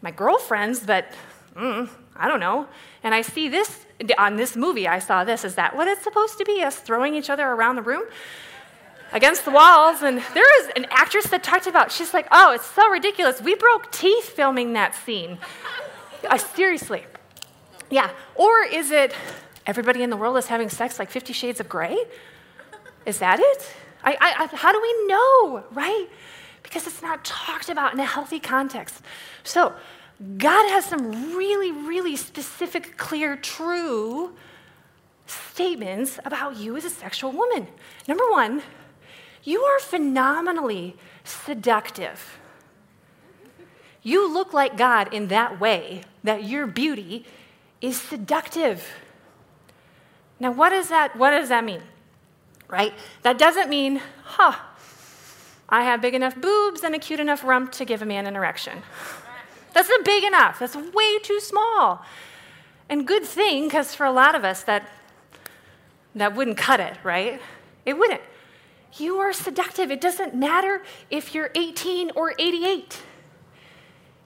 my 0.04 0.12
girlfriends, 0.12 0.82
but 0.82 1.12
mm, 1.58 1.90
I 2.16 2.28
don't 2.28 2.40
know. 2.40 2.68
And 3.04 3.14
I 3.14 3.22
see 3.22 3.50
this 3.50 3.86
on 4.18 4.36
this 4.36 4.56
movie, 4.56 4.88
I 4.88 5.00
saw 5.00 5.24
this. 5.24 5.44
Is 5.44 5.56
that 5.56 5.76
what 5.76 5.88
it's 5.88 6.04
supposed 6.04 6.38
to 6.38 6.46
be? 6.46 6.62
Us 6.64 6.78
throwing 6.78 7.16
each 7.16 7.30
other 7.30 7.48
around 7.48 7.76
the 7.76 7.82
room? 7.82 8.04
Against 9.12 9.46
the 9.46 9.52
walls. 9.52 10.02
And 10.02 10.22
there 10.34 10.62
is 10.62 10.72
an 10.76 10.86
actress 10.90 11.28
that 11.28 11.44
talked 11.44 11.66
about, 11.66 11.92
she's 11.92 12.14
like, 12.14 12.28
oh, 12.32 12.54
it's 12.54 12.66
so 12.66 12.90
ridiculous. 12.90 13.42
We 13.42 13.56
broke 13.56 13.92
teeth 13.92 14.30
filming 14.30 14.74
that 14.74 14.94
scene. 14.94 15.40
I, 16.30 16.38
seriously. 16.38 17.06
Yeah. 17.90 18.12
Or 18.36 18.64
is 18.64 18.92
it 18.92 19.16
everybody 19.66 20.04
in 20.04 20.10
the 20.10 20.18
world 20.18 20.38
is 20.38 20.48
having 20.48 20.70
sex 20.70 21.00
like 21.00 21.10
Fifty 21.10 21.34
Shades 21.34 21.60
of 21.60 21.70
Grey? 21.70 21.98
Is 23.06 23.20
that 23.20 23.40
it? 23.40 23.74
I, 24.04 24.18
I, 24.20 24.56
how 24.56 24.72
do 24.74 24.82
we 24.82 25.08
know, 25.08 25.64
right? 25.72 26.08
Because 26.62 26.86
it's 26.86 27.02
not 27.02 27.24
talked 27.24 27.70
about 27.70 27.94
in 27.94 28.00
a 28.00 28.06
healthy 28.06 28.40
context. 28.40 29.02
So, 29.44 29.74
God 30.38 30.70
has 30.72 30.86
some 30.86 31.36
really, 31.36 31.72
really 31.72 32.16
specific, 32.16 32.98
clear, 32.98 33.36
true 33.36 34.34
statements 35.28 36.20
about 36.26 36.58
you 36.58 36.76
as 36.76 36.86
a 36.86 36.90
sexual 36.90 37.32
woman. 37.32 37.68
Number 38.08 38.30
one, 38.32 38.64
You 39.48 39.62
are 39.62 39.80
phenomenally 39.80 40.98
seductive. 41.24 42.38
You 44.04 44.30
look 44.30 44.52
like 44.52 44.76
God 44.76 45.14
in 45.14 45.30
that 45.30 45.62
way 45.62 46.02
that 46.22 46.44
your 46.44 46.68
beauty 46.68 47.26
is 47.80 47.98
seductive. 47.98 48.86
Now, 50.38 50.52
what 50.52 50.72
does 50.72 50.90
that, 50.90 51.16
what 51.16 51.32
does 51.32 51.48
that 51.48 51.64
mean? 51.64 51.82
Right? 52.68 52.94
That 53.22 53.38
doesn't 53.38 53.70
mean, 53.70 54.02
huh, 54.26 54.56
I 55.70 55.84
have 55.84 56.02
big 56.02 56.14
enough 56.14 56.36
boobs 56.36 56.84
and 56.84 56.94
a 56.94 57.00
cute 57.00 57.22
enough 57.22 57.42
rump 57.46 57.72
to 57.74 57.86
give 57.86 58.02
a 58.02 58.06
man 58.06 58.28
an 58.28 58.36
erection. 58.36 58.84
That's 59.78 59.90
not 59.90 60.04
big 60.04 60.24
enough. 60.24 60.58
That's 60.58 60.76
way 60.76 61.20
too 61.20 61.40
small. 61.40 62.04
And 62.90 63.06
good 63.06 63.24
thing, 63.24 63.66
because 63.66 63.94
for 63.94 64.08
a 64.08 64.12
lot 64.12 64.34
of 64.34 64.44
us, 64.44 64.64
that, 64.64 64.90
that 66.16 66.36
wouldn't 66.36 66.58
cut 66.58 66.80
it, 66.80 66.98
right? 67.04 67.40
It 67.86 67.96
wouldn't. 67.96 68.22
You 68.94 69.20
are 69.20 69.32
seductive. 69.32 69.92
It 69.92 70.02
doesn't 70.02 70.34
matter 70.34 70.82
if 71.12 71.36
you're 71.36 71.52
18 71.54 72.10
or 72.16 72.34
88. 72.40 73.04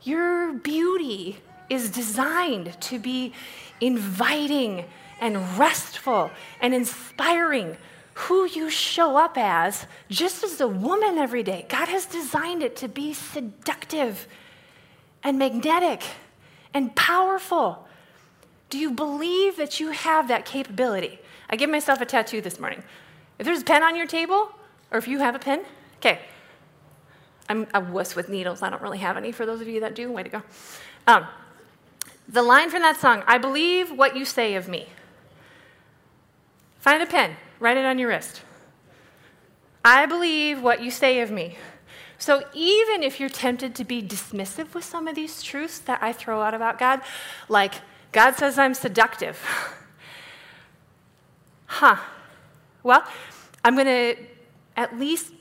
Your 0.03 0.53
beauty 0.53 1.39
is 1.70 1.89
designed 1.89 2.79
to 2.84 2.98
be 2.98 3.34
inviting 3.81 4.86
and 5.20 5.60
restful 5.60 6.31
and 6.62 6.74
inspiring 6.74 7.75
who 8.13 8.46
you 8.46 8.70
show 8.70 9.17
up 9.17 9.38
as 9.38 9.86
just 10.10 10.46
as 10.46 10.62
a 10.62 10.67
woman 10.70 11.17
every 11.17 11.43
day. 11.43 11.65
God 11.67 11.89
has 11.89 12.05
designed 12.05 12.63
it 12.63 12.77
to 12.77 12.88
be 12.88 13.12
seductive 13.12 14.27
and 15.24 15.38
magnetic 15.38 16.04
and 16.74 16.96
powerful. 16.96 17.88
Do 18.70 18.78
you 18.78 18.92
believe 18.92 19.58
that 19.58 19.80
you 19.80 19.92
have 19.92 20.28
that 20.30 20.46
capability? 20.46 21.20
I 21.50 21.56
gave 21.56 21.70
myself 21.70 22.01
a 22.01 22.06
tattoo 22.06 22.42
this 22.42 22.60
morning. 22.60 22.84
If 23.38 23.46
there's 23.46 23.62
a 23.62 23.66
pen 23.66 23.84
on 23.84 23.96
your 23.96 24.08
table, 24.08 24.51
or 24.92 24.98
if 24.98 25.08
you 25.08 25.20
have 25.20 25.36
a 25.36 25.40
pen, 25.40 25.63
okay. 25.98 26.20
I'm 27.50 27.68
a 27.74 27.82
wuss 27.82 28.16
with 28.16 28.30
needles. 28.30 28.62
I 28.62 28.70
don't 28.70 28.82
really 28.82 29.00
have 29.00 29.18
any 29.18 29.32
for 29.32 29.46
those 29.46 29.60
of 29.60 29.68
you 29.68 29.82
that 29.82 29.94
do. 29.94 30.10
Way 30.12 30.24
to 30.24 30.30
go. 30.30 30.42
Um, 31.08 31.28
the 32.30 32.42
line 32.42 32.70
from 32.70 32.82
that 32.82 32.98
song, 32.98 33.24
I 33.28 33.38
believe 33.38 33.92
what 33.92 34.16
you 34.16 34.24
say 34.24 34.56
of 34.56 34.70
me. 34.70 34.88
Find 36.80 37.04
a 37.04 37.06
pen, 37.06 37.36
write 37.60 37.78
it 37.78 37.86
on 37.86 38.00
your 38.00 38.10
wrist. 38.10 38.42
I 39.84 40.06
believe 40.06 40.62
what 40.62 40.82
you 40.82 40.92
say 40.92 41.22
of 41.22 41.30
me. 41.30 41.58
So 42.22 42.44
even 42.54 43.01
if 43.01 43.20
you're 43.20 43.30
tempted 43.30 43.74
to 43.74 43.84
be 43.84 44.00
dismissive 44.00 44.75
with 44.75 44.84
some 44.84 45.08
of 45.08 45.16
these 45.16 45.42
truths 45.42 45.80
that 45.80 46.04
I 46.04 46.13
throw 46.13 46.44
out 46.44 46.54
about 46.54 46.78
God, 46.78 47.01
like 47.50 47.74
God 48.12 48.36
says 48.36 48.60
I'm 48.60 48.75
seductive. 48.75 49.44
huh. 51.66 51.96
Well, 52.84 53.04
I'm 53.66 53.74
going 53.74 53.88
to 53.88 54.24
at 54.78 55.00
least 55.00 55.34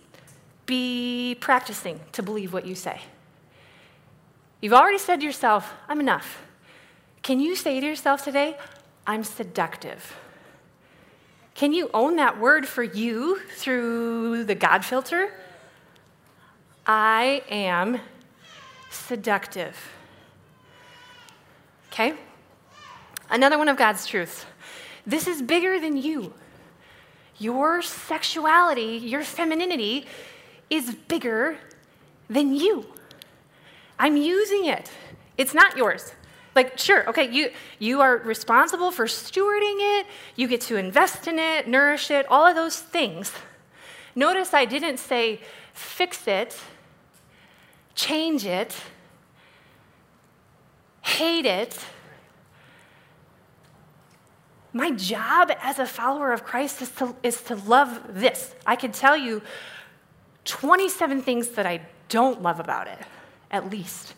be 0.64 1.36
practicing 1.38 2.00
to 2.12 2.22
believe 2.22 2.54
what 2.54 2.64
you 2.64 2.74
say. 2.74 3.02
You've 4.62 4.72
already 4.72 4.96
said 4.96 5.20
to 5.20 5.26
yourself, 5.26 5.74
I'm 5.86 6.00
enough. 6.00 6.42
Can 7.22 7.40
you 7.40 7.56
say 7.56 7.78
to 7.78 7.86
yourself 7.86 8.24
today, 8.24 8.56
I'm 9.06 9.22
seductive? 9.22 10.16
Can 11.54 11.74
you 11.74 11.90
own 11.92 12.16
that 12.16 12.40
word 12.40 12.66
for 12.66 12.82
you 12.82 13.38
through 13.50 14.44
the 14.44 14.54
God 14.54 14.82
filter? 14.82 15.30
I 16.86 17.42
am 17.48 18.00
seductive. 18.90 19.76
Okay? 21.92 22.14
Another 23.28 23.58
one 23.58 23.68
of 23.68 23.76
God's 23.76 24.06
truths. 24.06 24.46
This 25.06 25.26
is 25.26 25.42
bigger 25.42 25.78
than 25.80 25.96
you. 25.96 26.34
Your 27.38 27.82
sexuality, 27.82 28.98
your 29.02 29.22
femininity 29.22 30.06
is 30.68 30.94
bigger 30.94 31.56
than 32.28 32.54
you. 32.54 32.86
I'm 33.98 34.16
using 34.16 34.66
it. 34.66 34.90
It's 35.38 35.54
not 35.54 35.76
yours. 35.76 36.12
Like, 36.54 36.78
sure, 36.78 37.08
okay, 37.08 37.30
you, 37.30 37.50
you 37.78 38.00
are 38.00 38.16
responsible 38.18 38.90
for 38.90 39.06
stewarding 39.06 40.00
it, 40.00 40.06
you 40.36 40.48
get 40.48 40.60
to 40.62 40.76
invest 40.76 41.28
in 41.28 41.38
it, 41.38 41.68
nourish 41.68 42.10
it, 42.10 42.26
all 42.28 42.46
of 42.46 42.56
those 42.56 42.78
things. 42.78 43.32
Notice 44.14 44.52
I 44.52 44.64
didn't 44.64 44.98
say 44.98 45.40
fix 45.72 46.26
it, 46.26 46.58
change 47.94 48.46
it, 48.46 48.76
hate 51.02 51.46
it. 51.46 51.78
My 54.72 54.92
job 54.92 55.50
as 55.62 55.78
a 55.78 55.86
follower 55.86 56.32
of 56.32 56.44
Christ 56.44 56.80
is 56.82 56.90
to, 56.92 57.16
is 57.22 57.42
to 57.42 57.56
love 57.56 58.00
this. 58.08 58.54
I 58.64 58.76
could 58.76 58.94
tell 58.94 59.16
you 59.16 59.42
27 60.44 61.22
things 61.22 61.48
that 61.50 61.66
I 61.66 61.80
don't 62.08 62.42
love 62.42 62.60
about 62.60 62.86
it, 62.86 62.98
at 63.50 63.70
least. 63.70 64.14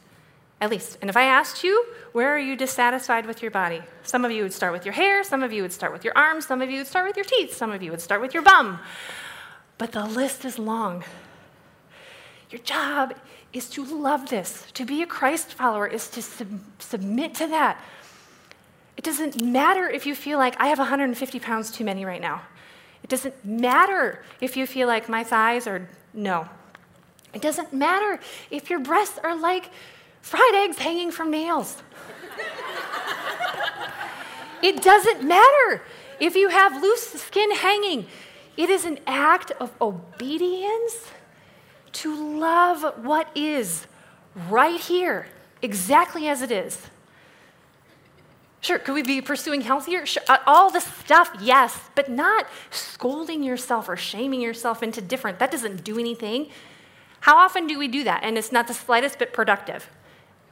At 0.60 0.70
least. 0.70 0.96
And 1.00 1.10
if 1.10 1.16
I 1.16 1.24
asked 1.24 1.64
you, 1.64 1.84
where 2.12 2.28
are 2.28 2.38
you 2.38 2.54
dissatisfied 2.54 3.26
with 3.26 3.42
your 3.42 3.50
body? 3.50 3.82
Some 4.04 4.24
of 4.24 4.30
you 4.30 4.44
would 4.44 4.52
start 4.52 4.72
with 4.72 4.84
your 4.84 4.92
hair, 4.92 5.24
some 5.24 5.42
of 5.42 5.52
you 5.52 5.62
would 5.62 5.72
start 5.72 5.92
with 5.92 6.04
your 6.04 6.16
arms, 6.16 6.46
some 6.46 6.62
of 6.62 6.70
you 6.70 6.78
would 6.78 6.86
start 6.86 7.06
with 7.06 7.16
your 7.16 7.24
teeth, 7.24 7.56
some 7.56 7.72
of 7.72 7.82
you 7.82 7.90
would 7.90 8.00
start 8.00 8.20
with 8.20 8.32
your 8.32 8.44
bum. 8.44 8.78
But 9.78 9.90
the 9.90 10.06
list 10.06 10.44
is 10.44 10.58
long. 10.58 11.02
Your 12.52 12.60
job 12.60 13.14
is 13.54 13.70
to 13.70 13.84
love 13.84 14.28
this. 14.28 14.66
To 14.74 14.84
be 14.84 15.00
a 15.00 15.06
Christ 15.06 15.54
follower 15.54 15.86
is 15.86 16.08
to 16.10 16.20
sub- 16.20 16.60
submit 16.78 17.34
to 17.36 17.46
that. 17.46 17.82
It 18.98 19.04
doesn't 19.04 19.42
matter 19.42 19.88
if 19.88 20.04
you 20.04 20.14
feel 20.14 20.38
like 20.38 20.60
I 20.60 20.66
have 20.66 20.78
150 20.78 21.40
pounds 21.40 21.70
too 21.70 21.82
many 21.82 22.04
right 22.04 22.20
now. 22.20 22.42
It 23.02 23.08
doesn't 23.08 23.42
matter 23.42 24.22
if 24.42 24.54
you 24.54 24.66
feel 24.66 24.86
like 24.86 25.08
my 25.08 25.24
thighs 25.24 25.66
are 25.66 25.88
no. 26.12 26.46
It 27.32 27.40
doesn't 27.40 27.72
matter 27.72 28.20
if 28.50 28.68
your 28.68 28.80
breasts 28.80 29.18
are 29.24 29.34
like 29.34 29.70
fried 30.20 30.54
eggs 30.54 30.76
hanging 30.76 31.10
from 31.10 31.30
nails. 31.30 31.82
it 34.62 34.82
doesn't 34.82 35.24
matter 35.24 35.82
if 36.20 36.36
you 36.36 36.50
have 36.50 36.82
loose 36.82 37.08
skin 37.12 37.50
hanging. 37.52 38.06
It 38.58 38.68
is 38.68 38.84
an 38.84 38.98
act 39.06 39.52
of 39.52 39.72
obedience 39.80 41.06
to 41.92 42.38
love 42.38 43.04
what 43.04 43.28
is 43.34 43.86
right 44.48 44.80
here, 44.80 45.26
exactly 45.60 46.28
as 46.28 46.42
it 46.42 46.50
is. 46.50 46.78
Sure, 48.60 48.78
could 48.78 48.94
we 48.94 49.02
be 49.02 49.20
pursuing 49.20 49.62
healthier? 49.62 50.06
Sure, 50.06 50.22
uh, 50.28 50.38
all 50.46 50.70
the 50.70 50.80
stuff, 50.80 51.36
yes, 51.40 51.78
but 51.96 52.08
not 52.08 52.46
scolding 52.70 53.42
yourself 53.42 53.88
or 53.88 53.96
shaming 53.96 54.40
yourself 54.40 54.82
into 54.82 55.00
different. 55.00 55.40
That 55.40 55.50
doesn't 55.50 55.82
do 55.82 55.98
anything. 55.98 56.48
How 57.20 57.38
often 57.38 57.66
do 57.66 57.78
we 57.78 57.88
do 57.88 58.04
that? 58.04 58.22
And 58.22 58.38
it's 58.38 58.52
not 58.52 58.68
the 58.68 58.74
slightest 58.74 59.18
bit 59.18 59.32
productive. 59.32 59.90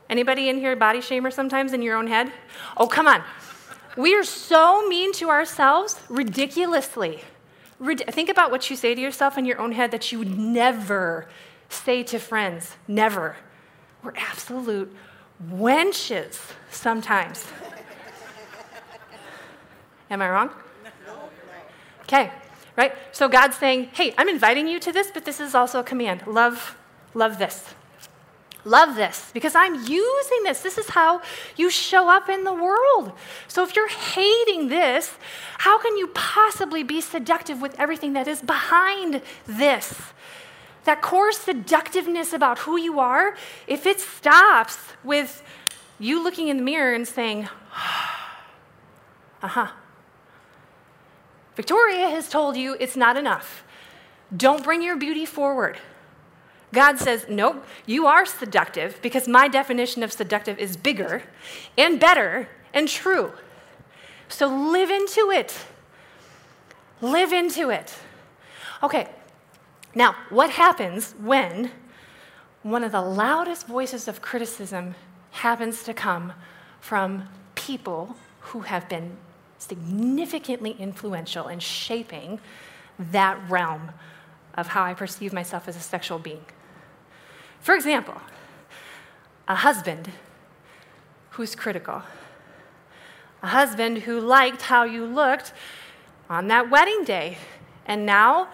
Anybody 0.09 0.49
in 0.49 0.59
here 0.59 0.75
body 0.75 0.99
shamer 0.99 1.32
sometimes 1.32 1.73
in 1.73 1.82
your 1.82 1.97
own 1.97 2.09
head? 2.09 2.32
Oh, 2.76 2.88
come 2.88 3.06
on. 3.06 3.23
We 3.97 4.14
are 4.16 4.25
so 4.25 4.87
mean 4.88 5.12
to 5.14 5.30
ourselves, 5.30 6.00
ridiculously. 6.09 7.23
Think 7.82 8.28
about 8.28 8.50
what 8.50 8.68
you 8.68 8.76
say 8.76 8.94
to 8.94 9.00
yourself 9.00 9.38
in 9.38 9.44
your 9.44 9.58
own 9.58 9.72
head 9.72 9.90
that 9.90 10.12
you 10.12 10.18
would 10.18 10.38
never 10.38 11.28
say 11.68 12.02
to 12.04 12.18
friends. 12.18 12.76
Never. 12.87 13.37
We're 14.02 14.12
absolute 14.16 14.94
wenches 15.49 16.52
sometimes. 16.70 17.46
Am 20.10 20.20
I 20.20 20.28
wrong? 20.28 20.50
No. 21.06 21.14
Okay, 22.02 22.30
right? 22.76 22.92
So 23.12 23.28
God's 23.28 23.56
saying, 23.56 23.90
hey, 23.92 24.14
I'm 24.18 24.28
inviting 24.28 24.66
you 24.66 24.80
to 24.80 24.92
this, 24.92 25.10
but 25.12 25.25
this 25.25 25.40
is 25.40 25.54
also 25.54 25.80
a 25.80 25.84
command. 25.84 26.26
Love, 26.26 26.76
love 27.14 27.38
this. 27.38 27.75
Love 28.64 28.95
this 28.95 29.31
because 29.33 29.55
I'm 29.55 29.75
using 29.75 30.43
this. 30.43 30.61
This 30.61 30.76
is 30.76 30.90
how 30.90 31.23
you 31.57 31.71
show 31.71 32.09
up 32.09 32.29
in 32.29 32.45
the 32.45 32.52
world. 32.52 33.12
So 33.49 33.62
if 33.62 33.75
you're 33.75 33.88
hating 33.88 34.69
this, 34.69 35.11
how 35.59 35.79
can 35.79 35.97
you 35.97 36.09
possibly 36.09 36.83
be 36.83 37.00
seductive 37.00 37.62
with 37.62 37.79
everything 37.79 38.12
that 38.12 38.29
is 38.29 38.43
behind 38.43 39.23
this? 39.47 40.00
That 40.85 41.00
core 41.02 41.33
seductiveness 41.33 42.33
about 42.33 42.61
who 42.61 42.79
you 42.79 43.00
are, 43.00 43.37
if 43.67 43.87
it 43.87 44.00
stops 44.00 44.79
with 45.02 45.43
you 45.99 46.23
looking 46.23 46.49
in 46.49 46.57
the 46.59 46.62
mirror 46.62 46.95
and 46.95 47.07
saying, 47.07 47.45
uh 49.43 49.49
huh, 49.49 49.69
Victoria 51.57 52.09
has 52.09 52.29
told 52.29 52.57
you 52.57 52.76
it's 52.81 52.97
not 52.97 53.17
enough. 53.17 53.64
Don't 54.35 54.62
bring 54.62 54.83
your 54.83 54.97
beauty 54.97 55.26
forward. 55.26 55.79
God 56.72 56.98
says, 56.98 57.26
Nope, 57.28 57.64
you 57.86 58.06
are 58.06 58.24
seductive 58.24 59.00
because 59.02 59.26
my 59.26 59.48
definition 59.48 60.02
of 60.02 60.12
seductive 60.12 60.58
is 60.58 60.76
bigger 60.76 61.22
and 61.76 61.98
better 61.98 62.48
and 62.72 62.88
true. 62.88 63.32
So 64.28 64.46
live 64.46 64.90
into 64.90 65.30
it. 65.30 65.56
Live 67.00 67.32
into 67.32 67.70
it. 67.70 67.94
Okay, 68.82 69.08
now 69.94 70.14
what 70.28 70.50
happens 70.50 71.14
when 71.20 71.70
one 72.62 72.84
of 72.84 72.92
the 72.92 73.00
loudest 73.00 73.66
voices 73.66 74.06
of 74.06 74.22
criticism 74.22 74.94
happens 75.32 75.82
to 75.84 75.94
come 75.94 76.32
from 76.80 77.28
people 77.54 78.16
who 78.40 78.60
have 78.60 78.88
been 78.88 79.16
significantly 79.58 80.76
influential 80.78 81.48
in 81.48 81.58
shaping 81.58 82.38
that 82.98 83.38
realm 83.50 83.90
of 84.54 84.68
how 84.68 84.82
I 84.82 84.94
perceive 84.94 85.32
myself 85.32 85.68
as 85.68 85.76
a 85.76 85.80
sexual 85.80 86.18
being. 86.18 86.44
For 87.61 87.75
example, 87.75 88.21
a 89.47 89.55
husband 89.55 90.11
who's 91.31 91.55
critical, 91.55 92.02
a 93.43 93.49
husband 93.49 93.99
who 93.99 94.21
liked 94.21 94.62
how 94.62 94.85
you 94.85 95.05
looked 95.05 95.52
on 96.29 96.49
that 96.49 96.71
wedding 96.71 97.05
day 97.05 97.38
and 97.87 98.07
now 98.07 98.49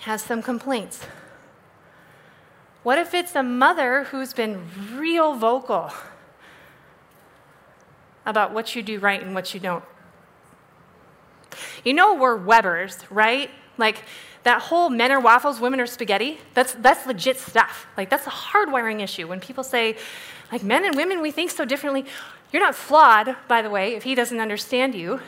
has 0.00 0.22
some 0.22 0.42
complaints. 0.42 1.04
What 2.82 2.98
if 2.98 3.12
it's 3.12 3.34
a 3.34 3.42
mother 3.42 4.04
who's 4.04 4.32
been 4.32 4.62
real 4.94 5.34
vocal 5.34 5.90
about 8.24 8.52
what 8.54 8.74
you 8.74 8.82
do 8.82 8.98
right 8.98 9.22
and 9.22 9.34
what 9.34 9.52
you 9.52 9.60
don't? 9.60 9.84
You 11.84 11.92
know, 11.92 12.14
we're 12.14 12.38
Webbers, 12.38 13.04
right? 13.10 13.50
Like 13.76 14.04
that 14.48 14.62
whole 14.62 14.88
men 14.88 15.12
are 15.12 15.20
waffles, 15.20 15.60
women 15.60 15.78
are 15.78 15.86
spaghetti. 15.86 16.38
That's, 16.54 16.72
that's 16.72 17.06
legit 17.06 17.36
stuff. 17.38 17.86
Like, 17.98 18.08
that's 18.08 18.26
a 18.26 18.30
hardwiring 18.30 19.02
issue. 19.02 19.28
When 19.28 19.40
people 19.40 19.62
say, 19.62 19.98
like, 20.50 20.62
men 20.62 20.86
and 20.86 20.96
women, 20.96 21.20
we 21.20 21.30
think 21.30 21.50
so 21.50 21.66
differently. 21.66 22.06
You're 22.50 22.62
not 22.62 22.74
flawed, 22.74 23.36
by 23.46 23.60
the 23.60 23.68
way, 23.68 23.94
if 23.94 24.04
he 24.04 24.14
doesn't 24.14 24.40
understand 24.40 24.94
you. 24.94 25.20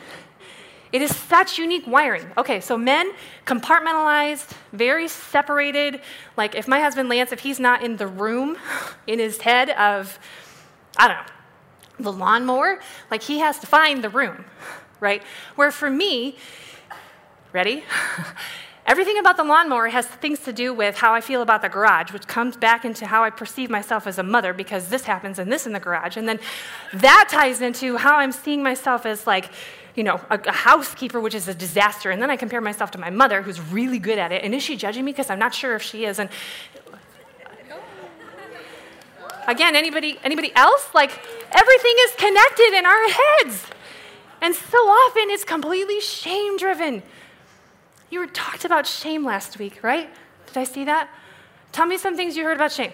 It 0.91 1.03
is 1.03 1.15
such 1.15 1.59
unique 1.59 1.87
wiring. 1.87 2.33
Okay, 2.39 2.61
so 2.61 2.79
men, 2.79 3.13
compartmentalized, 3.47 4.57
very 4.73 5.07
separated. 5.07 6.01
Like 6.39 6.55
if 6.55 6.67
my 6.67 6.81
husband 6.81 7.11
Lance, 7.11 7.31
if 7.31 7.41
he's 7.41 7.61
not 7.61 7.85
in 7.85 7.99
the 7.99 8.07
room, 8.07 8.57
in 9.07 9.19
his 9.19 9.43
head 9.43 9.69
of, 9.69 10.19
I 10.97 11.09
don't 11.09 11.17
know, 11.19 12.11
the 12.11 12.13
lawnmower, 12.19 12.81
like 13.11 13.23
he 13.23 13.41
has 13.41 13.59
to 13.59 13.67
find 13.67 14.03
the 14.03 14.09
room, 14.09 14.47
right? 14.99 15.23
Where 15.57 15.71
for 15.71 15.91
me, 15.91 16.37
ready? 17.53 17.85
Everything 18.91 19.21
about 19.21 19.37
the 19.37 19.45
lawnmower 19.45 19.87
has 19.87 20.05
things 20.05 20.41
to 20.41 20.53
do 20.53 20.75
with 20.75 20.97
how 20.97 21.15
I 21.15 21.21
feel 21.21 21.43
about 21.43 21.63
the 21.63 21.69
garage, 21.69 22.13
which 22.13 22.27
comes 22.27 22.57
back 22.57 22.85
into 22.85 23.07
how 23.07 23.23
I 23.23 23.31
perceive 23.31 23.71
myself 23.71 24.05
as 24.09 24.19
a 24.19 24.25
mother 24.25 24.53
because 24.53 24.89
this 24.89 25.05
happens 25.05 25.39
and 25.39 25.53
this 25.53 25.65
in 25.65 25.73
the 25.73 25.79
garage. 25.79 26.17
And 26.17 26.29
then 26.29 26.41
that 26.95 27.29
ties 27.31 27.61
into 27.61 27.99
how 27.99 28.17
I'm 28.17 28.33
seeing 28.33 28.65
myself 28.65 29.07
as 29.07 29.29
like, 29.29 29.49
you 29.95 30.03
know, 30.03 30.21
a, 30.29 30.41
a, 30.41 30.51
housekeeper, 30.51 31.21
which 31.21 31.37
is 31.37 31.47
a 31.47 31.55
disaster. 31.55 32.11
And 32.11 32.21
then 32.21 32.33
I 32.33 32.37
compare 32.37 32.61
myself 32.61 32.91
to 32.91 32.99
my 32.99 33.11
mother, 33.11 33.43
who's 33.43 33.61
really 33.61 34.01
good 34.01 34.19
at 34.19 34.33
it. 34.33 34.43
And 34.43 34.57
is 34.57 34.65
she 34.65 34.77
judging 34.77 35.05
me? 35.05 35.13
Because 35.13 35.31
I'm 35.31 35.39
not 35.39 35.55
sure 35.55 35.77
if 35.77 35.83
she 35.83 36.05
is. 36.05 36.19
And 36.19 36.29
again, 39.47 39.77
anybody, 39.77 40.19
anybody 40.25 40.51
else? 40.57 40.89
Like 40.97 41.13
everything 41.53 41.95
is 42.07 42.15
connected 42.17 42.77
in 42.77 42.85
our 42.85 43.09
heads. 43.09 43.67
And 44.43 44.53
so 44.53 44.79
often 44.79 45.31
it's 45.31 45.45
completely 45.45 46.01
shame 46.01 46.57
driven. 46.57 47.05
You 48.11 48.21
were 48.21 48.27
talked 48.27 48.65
about 48.65 48.87
shame 48.87 49.25
last 49.25 49.59
week, 49.59 49.83
right? 49.83 50.11
Did 50.47 50.57
I 50.57 50.65
see 50.65 50.85
that? 50.85 51.09
Tell 51.73 51.87
me 51.87 51.97
some 51.97 52.17
things 52.17 52.37
you 52.37 52.45
heard 52.45 52.57
about 52.57 52.73
shame. 52.73 52.93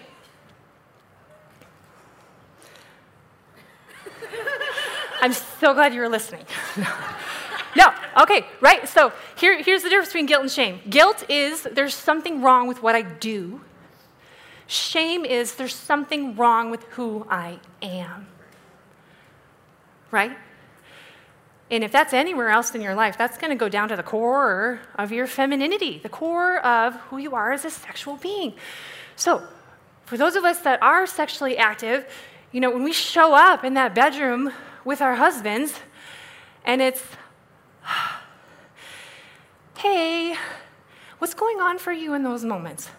I'm 5.21 5.33
so 5.33 5.73
glad 5.73 5.93
you 5.93 6.01
were 6.01 6.09
listening. 6.09 6.45
no, 7.75 7.91
okay, 8.21 8.45
right? 8.61 8.87
So 8.87 9.11
here, 9.35 9.61
here's 9.61 9.81
the 9.81 9.89
difference 9.89 10.09
between 10.09 10.27
guilt 10.27 10.43
and 10.43 10.51
shame. 10.51 10.79
Guilt 10.87 11.27
is 11.29 11.63
there's 11.63 11.95
something 11.95 12.43
wrong 12.43 12.67
with 12.67 12.83
what 12.83 12.93
I 12.93 13.01
do, 13.01 13.61
shame 14.67 15.25
is 15.25 15.55
there's 15.55 15.75
something 15.75 16.35
wrong 16.35 16.69
with 16.69 16.83
who 16.91 17.25
I 17.29 17.59
am. 17.81 18.27
Right? 20.11 20.37
And 21.69 21.83
if 21.83 21.91
that's 21.91 22.13
anywhere 22.13 22.49
else 22.49 22.73
in 22.73 22.81
your 22.81 22.95
life, 22.95 23.17
that's 23.17 23.37
going 23.37 23.49
to 23.51 23.57
go 23.57 23.67
down 23.67 23.89
to 23.89 23.95
the 23.95 24.03
core 24.03 24.79
of 24.95 25.11
your 25.11 25.27
femininity, 25.27 25.99
the 26.01 26.09
core 26.09 26.59
of 26.65 26.95
who 27.09 27.17
you 27.17 27.35
are 27.35 27.51
as 27.51 27.65
a 27.65 27.69
sexual 27.69 28.15
being. 28.15 28.53
So, 29.15 29.45
for 30.05 30.15
those 30.15 30.37
of 30.37 30.45
us 30.45 30.59
that 30.59 30.81
are 30.81 31.05
sexually 31.05 31.57
active, 31.57 32.07
you 32.53 32.61
know, 32.61 32.71
when 32.71 32.83
we 32.83 32.93
show 32.93 33.33
up 33.33 33.65
in 33.65 33.73
that 33.73 33.93
bedroom 33.93 34.53
with 34.85 35.01
our 35.01 35.15
husbands, 35.15 35.77
and 36.63 36.81
it's, 36.81 37.03
hey, 39.77 40.37
what's 41.17 41.33
going 41.33 41.59
on 41.59 41.77
for 41.77 41.91
you 41.91 42.13
in 42.13 42.23
those 42.23 42.45
moments? 42.45 42.89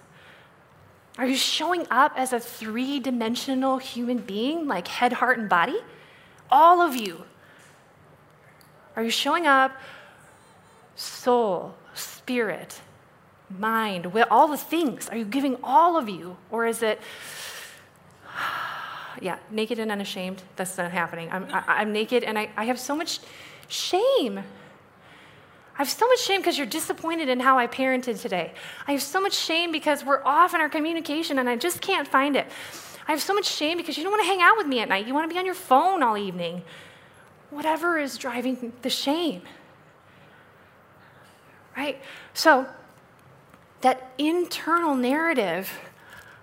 Are 1.16 1.26
you 1.26 1.36
showing 1.36 1.86
up 1.90 2.12
as 2.16 2.34
a 2.34 2.38
three 2.38 3.00
dimensional 3.00 3.78
human 3.78 4.18
being, 4.18 4.68
like 4.68 4.86
head, 4.86 5.14
heart, 5.14 5.38
and 5.38 5.48
body? 5.48 5.80
All 6.50 6.82
of 6.82 6.94
you. 6.94 7.24
Are 8.98 9.04
you 9.04 9.10
showing 9.10 9.46
up 9.46 9.70
soul, 10.96 11.76
spirit, 11.94 12.80
mind, 13.48 14.12
all 14.28 14.48
the 14.48 14.56
things? 14.56 15.08
Are 15.08 15.16
you 15.16 15.24
giving 15.24 15.56
all 15.62 15.96
of 15.96 16.08
you? 16.08 16.36
Or 16.50 16.66
is 16.66 16.82
it, 16.82 17.00
yeah, 19.22 19.38
naked 19.52 19.78
and 19.78 19.92
unashamed. 19.92 20.42
That's 20.56 20.76
not 20.76 20.90
happening. 20.90 21.28
I'm, 21.30 21.46
I, 21.52 21.82
am 21.82 21.92
naked 21.92 22.24
and 22.24 22.36
I, 22.36 22.50
I 22.56 22.64
have 22.64 22.80
so 22.80 22.96
much 22.96 23.20
shame. 23.68 24.38
I 24.38 24.42
have 25.76 25.88
so 25.88 26.08
much 26.08 26.18
shame 26.18 26.40
because 26.40 26.58
you're 26.58 26.66
disappointed 26.66 27.28
in 27.28 27.38
how 27.38 27.56
I 27.56 27.68
parented 27.68 28.20
today. 28.20 28.52
I 28.88 28.90
have 28.90 29.02
so 29.02 29.20
much 29.20 29.34
shame 29.34 29.70
because 29.70 30.04
we're 30.04 30.24
off 30.24 30.56
in 30.56 30.60
our 30.60 30.68
communication 30.68 31.38
and 31.38 31.48
I 31.48 31.54
just 31.54 31.80
can't 31.80 32.08
find 32.08 32.34
it. 32.34 32.48
I 33.06 33.12
have 33.12 33.22
so 33.22 33.32
much 33.32 33.46
shame 33.46 33.76
because 33.76 33.96
you 33.96 34.02
don't 34.02 34.10
want 34.10 34.24
to 34.24 34.28
hang 34.28 34.42
out 34.42 34.56
with 34.56 34.66
me 34.66 34.80
at 34.80 34.88
night. 34.88 35.06
You 35.06 35.14
want 35.14 35.30
to 35.30 35.32
be 35.32 35.38
on 35.38 35.46
your 35.46 35.54
phone 35.54 36.02
all 36.02 36.18
evening. 36.18 36.64
Whatever 37.50 37.98
is 37.98 38.18
driving 38.18 38.72
the 38.82 38.90
shame. 38.90 39.42
Right? 41.76 42.00
So, 42.34 42.66
that 43.80 44.12
internal 44.18 44.94
narrative 44.94 45.70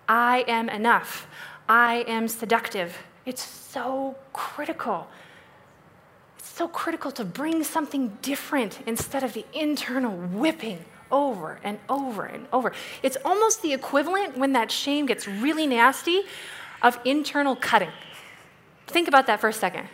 I 0.07 0.45
am 0.47 0.69
enough. 0.69 1.27
I 1.67 2.05
am 2.07 2.27
seductive. 2.27 2.97
It's 3.25 3.43
so 3.43 4.15
critical. 4.33 5.07
It's 6.37 6.49
so 6.49 6.67
critical 6.67 7.11
to 7.11 7.25
bring 7.25 7.63
something 7.63 8.17
different 8.21 8.79
instead 8.85 9.23
of 9.23 9.33
the 9.33 9.45
internal 9.53 10.15
whipping 10.15 10.85
over 11.11 11.59
and 11.63 11.79
over 11.89 12.25
and 12.25 12.47
over. 12.53 12.71
It's 13.01 13.17
almost 13.25 13.61
the 13.61 13.73
equivalent 13.73 14.37
when 14.37 14.53
that 14.53 14.71
shame 14.71 15.05
gets 15.05 15.27
really 15.27 15.65
nasty 15.65 16.23
of 16.81 16.99
internal 17.03 17.55
cutting. 17.55 17.91
Think 18.87 19.07
about 19.07 19.27
that 19.27 19.39
for 19.41 19.47
a 19.47 19.53
second. 19.53 19.87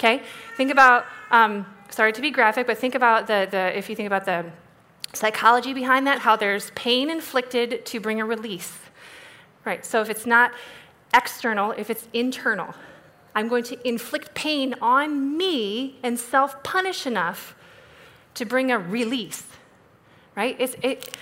Okay? 0.00 0.22
Think 0.56 0.70
about, 0.70 1.04
um, 1.30 1.66
sorry 1.90 2.14
to 2.14 2.22
be 2.22 2.30
graphic, 2.30 2.66
but 2.66 2.78
think 2.78 2.94
about 2.94 3.26
the, 3.26 3.46
the, 3.50 3.76
if 3.76 3.90
you 3.90 3.94
think 3.94 4.06
about 4.06 4.24
the 4.24 4.46
psychology 5.12 5.74
behind 5.74 6.06
that, 6.06 6.20
how 6.20 6.36
there's 6.36 6.70
pain 6.70 7.10
inflicted 7.10 7.84
to 7.84 8.00
bring 8.00 8.18
a 8.18 8.24
release. 8.24 8.78
Right, 9.66 9.84
so 9.84 10.00
if 10.00 10.08
it's 10.08 10.24
not 10.24 10.52
external, 11.12 11.72
if 11.72 11.90
it's 11.90 12.08
internal. 12.14 12.74
I'm 13.34 13.46
going 13.46 13.62
to 13.64 13.88
inflict 13.88 14.32
pain 14.32 14.74
on 14.80 15.36
me 15.36 15.98
and 16.02 16.18
self 16.18 16.62
punish 16.62 17.06
enough 17.06 17.54
to 18.34 18.46
bring 18.46 18.70
a 18.70 18.78
release, 18.78 19.44
right? 20.34 20.56
It's, 20.58 20.76
it, 20.82 21.14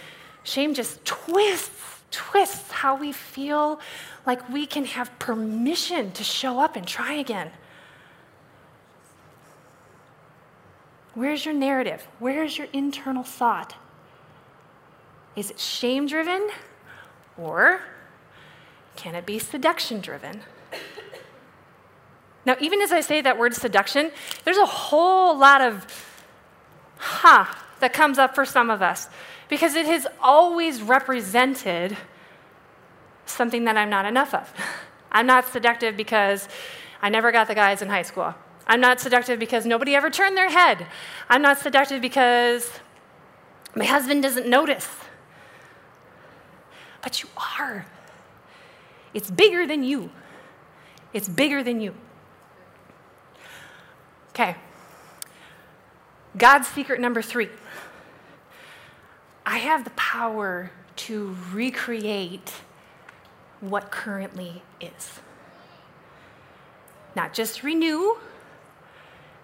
shame 0.45 0.73
just 0.73 1.05
twists, 1.05 2.03
twists 2.13 2.71
how 2.71 2.97
we 2.97 3.11
feel 3.11 3.81
like 4.25 4.49
we 4.49 4.67
can 4.67 4.85
have 4.85 5.19
permission 5.19 6.13
to 6.13 6.23
show 6.23 6.61
up 6.61 6.77
and 6.77 6.87
try 6.87 7.15
again. 7.15 7.51
Where's 11.19 11.45
your 11.45 11.53
narrative? 11.53 12.07
Where's 12.21 12.57
your 12.57 12.69
internal 12.73 13.25
thought? 13.25 13.75
Is 15.35 15.51
it 15.51 15.59
shame 15.59 16.07
driven 16.07 16.49
or 17.37 17.81
can 18.95 19.17
it 19.17 19.27
be 19.27 19.41
seduction 19.41 20.01
driven? 20.01 20.43
Now, 22.47 22.55
even 22.61 22.81
as 22.81 22.93
I 22.93 23.01
say 23.01 23.21
that 23.21 23.37
word 23.37 23.53
seduction, 23.53 24.13
there's 24.45 24.59
a 24.59 24.65
whole 24.65 25.37
lot 25.37 25.61
of 25.61 25.85
huh 26.99 27.53
that 27.81 27.93
comes 27.93 28.19
up 28.19 28.37
for 28.37 28.45
some 28.45 28.71
of 28.71 28.81
us 28.81 29.09
because 29.49 29.75
it 29.75 29.87
has 29.87 30.07
always 30.23 30.83
represented 30.83 31.97
something 33.27 33.65
that 33.65 33.77
I'm 33.77 33.91
not 33.91 34.07
enough 34.07 34.35
of. 34.35 34.53
I'm 35.11 35.27
not 35.27 35.49
seductive 35.49 35.97
because 35.97 36.49
I 37.03 37.09
never 37.09 37.33
got 37.33 37.49
the 37.49 37.57
guys 37.57 37.83
in 37.83 37.89
high 37.89 38.03
school. 38.03 38.37
I'm 38.69 38.81
not 38.81 39.01
seductive 39.01 39.39
because 39.39 39.65
nobody 39.65 39.95
ever 39.95 40.11
turned 40.11 40.37
their 40.37 40.51
head. 40.51 40.87
I'm 41.29 41.41
not 41.41 41.59
seductive 41.59 42.03
because 42.03 42.71
my 43.75 43.87
husband 43.87 44.23
doesn't 44.23 44.47
notice. 44.47 44.89
But 47.03 47.23
you 47.23 47.29
are. 47.59 47.87
It's 49.15 49.31
bigger 49.31 49.67
than 49.67 49.83
you. 49.83 50.11
It's 51.13 51.29
bigger 51.29 51.63
than 51.63 51.81
you. 51.81 51.95
Okay. 54.31 54.57
God's 56.37 56.69
secret 56.69 57.01
number 57.01 57.23
three 57.23 57.49
I 59.47 59.59
have 59.59 59.85
the 59.85 59.91
power 59.91 60.71
to 60.97 61.35
recreate 61.53 62.53
what 63.61 63.91
currently 63.91 64.63
is. 64.81 65.21
Not 67.17 67.33
just 67.33 67.63
renew, 67.63 68.17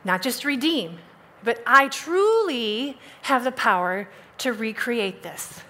not 0.04 0.22
just 0.22 0.44
redeem, 0.44 0.98
but 1.42 1.62
I 1.66 1.88
truly 1.88 2.98
have 3.22 3.44
the 3.44 3.52
power 3.52 4.08
to 4.38 4.52
recreate 4.52 5.22
this. 5.22 5.60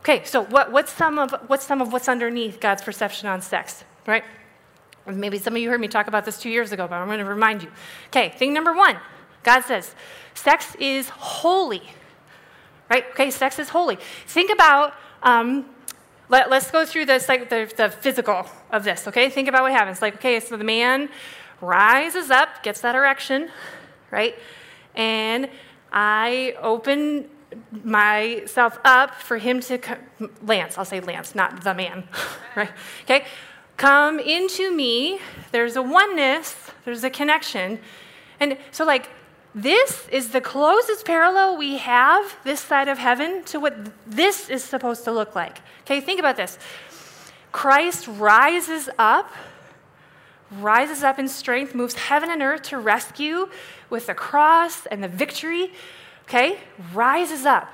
Okay, 0.00 0.24
so 0.24 0.44
what, 0.44 0.72
what's, 0.72 0.92
some 0.92 1.18
of, 1.18 1.32
what's 1.48 1.66
some 1.66 1.82
of 1.82 1.92
what's 1.92 2.08
underneath 2.08 2.60
God's 2.60 2.82
perception 2.82 3.28
on 3.28 3.40
sex, 3.40 3.84
right? 4.06 4.24
Maybe 5.06 5.38
some 5.38 5.54
of 5.54 5.62
you 5.62 5.70
heard 5.70 5.80
me 5.80 5.88
talk 5.88 6.06
about 6.06 6.24
this 6.24 6.40
two 6.40 6.50
years 6.50 6.72
ago, 6.72 6.86
but 6.86 6.96
I'm 6.96 7.06
going 7.06 7.18
to 7.18 7.24
remind 7.24 7.62
you. 7.62 7.70
Okay, 8.08 8.30
thing 8.30 8.52
number 8.52 8.74
one 8.74 8.98
God 9.42 9.62
says, 9.62 9.94
sex 10.34 10.74
is 10.76 11.08
holy, 11.08 11.82
right? 12.90 13.04
Okay, 13.10 13.30
sex 13.30 13.58
is 13.58 13.70
holy. 13.70 13.98
Think 14.26 14.50
about, 14.50 14.94
um, 15.22 15.66
let, 16.28 16.52
us 16.52 16.70
go 16.70 16.84
through 16.84 17.06
this, 17.06 17.28
like 17.28 17.48
the, 17.48 17.72
the 17.76 17.88
physical 17.88 18.46
of 18.70 18.84
this, 18.84 19.08
okay? 19.08 19.30
Think 19.30 19.48
about 19.48 19.62
what 19.62 19.72
happens. 19.72 20.02
Like, 20.02 20.16
okay, 20.16 20.40
so 20.40 20.56
the 20.56 20.64
man 20.64 21.08
rises 21.60 22.30
up, 22.30 22.62
gets 22.62 22.80
that 22.80 22.94
erection, 22.94 23.50
right? 24.10 24.36
And 24.94 25.48
I 25.92 26.54
open 26.60 27.28
myself 27.84 28.78
up 28.84 29.14
for 29.14 29.38
him 29.38 29.60
to, 29.60 29.80
Lance, 30.42 30.76
I'll 30.76 30.84
say 30.84 31.00
Lance, 31.00 31.34
not 31.34 31.62
the 31.64 31.74
man, 31.74 32.04
right? 32.56 32.70
Okay? 33.04 33.24
Come 33.76 34.18
into 34.18 34.72
me. 34.72 35.20
There's 35.52 35.76
a 35.76 35.82
oneness, 35.82 36.56
there's 36.84 37.04
a 37.04 37.10
connection. 37.10 37.78
And 38.40 38.58
so, 38.70 38.84
like, 38.84 39.08
this 39.54 40.08
is 40.10 40.30
the 40.30 40.40
closest 40.40 41.04
parallel 41.04 41.56
we 41.56 41.78
have 41.78 42.36
this 42.44 42.60
side 42.60 42.88
of 42.88 42.98
heaven 42.98 43.42
to 43.44 43.58
what 43.58 43.74
this 44.06 44.50
is 44.50 44.62
supposed 44.62 45.04
to 45.04 45.12
look 45.12 45.34
like. 45.34 45.58
Okay, 45.82 46.00
think 46.00 46.20
about 46.20 46.36
this. 46.36 46.58
Christ 47.50 48.06
rises 48.08 48.90
up, 48.98 49.32
rises 50.50 51.02
up 51.02 51.18
in 51.18 51.28
strength, 51.28 51.74
moves 51.74 51.94
heaven 51.94 52.30
and 52.30 52.42
earth 52.42 52.62
to 52.62 52.78
rescue 52.78 53.48
with 53.90 54.06
the 54.06 54.14
cross 54.14 54.86
and 54.86 55.02
the 55.02 55.08
victory. 55.08 55.72
Okay, 56.24 56.58
rises 56.92 57.46
up. 57.46 57.68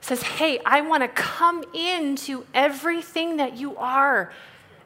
Says, 0.00 0.22
hey, 0.22 0.60
I 0.64 0.80
want 0.80 1.02
to 1.02 1.08
come 1.08 1.64
into 1.74 2.44
everything 2.54 3.36
that 3.36 3.56
you 3.56 3.76
are 3.76 4.32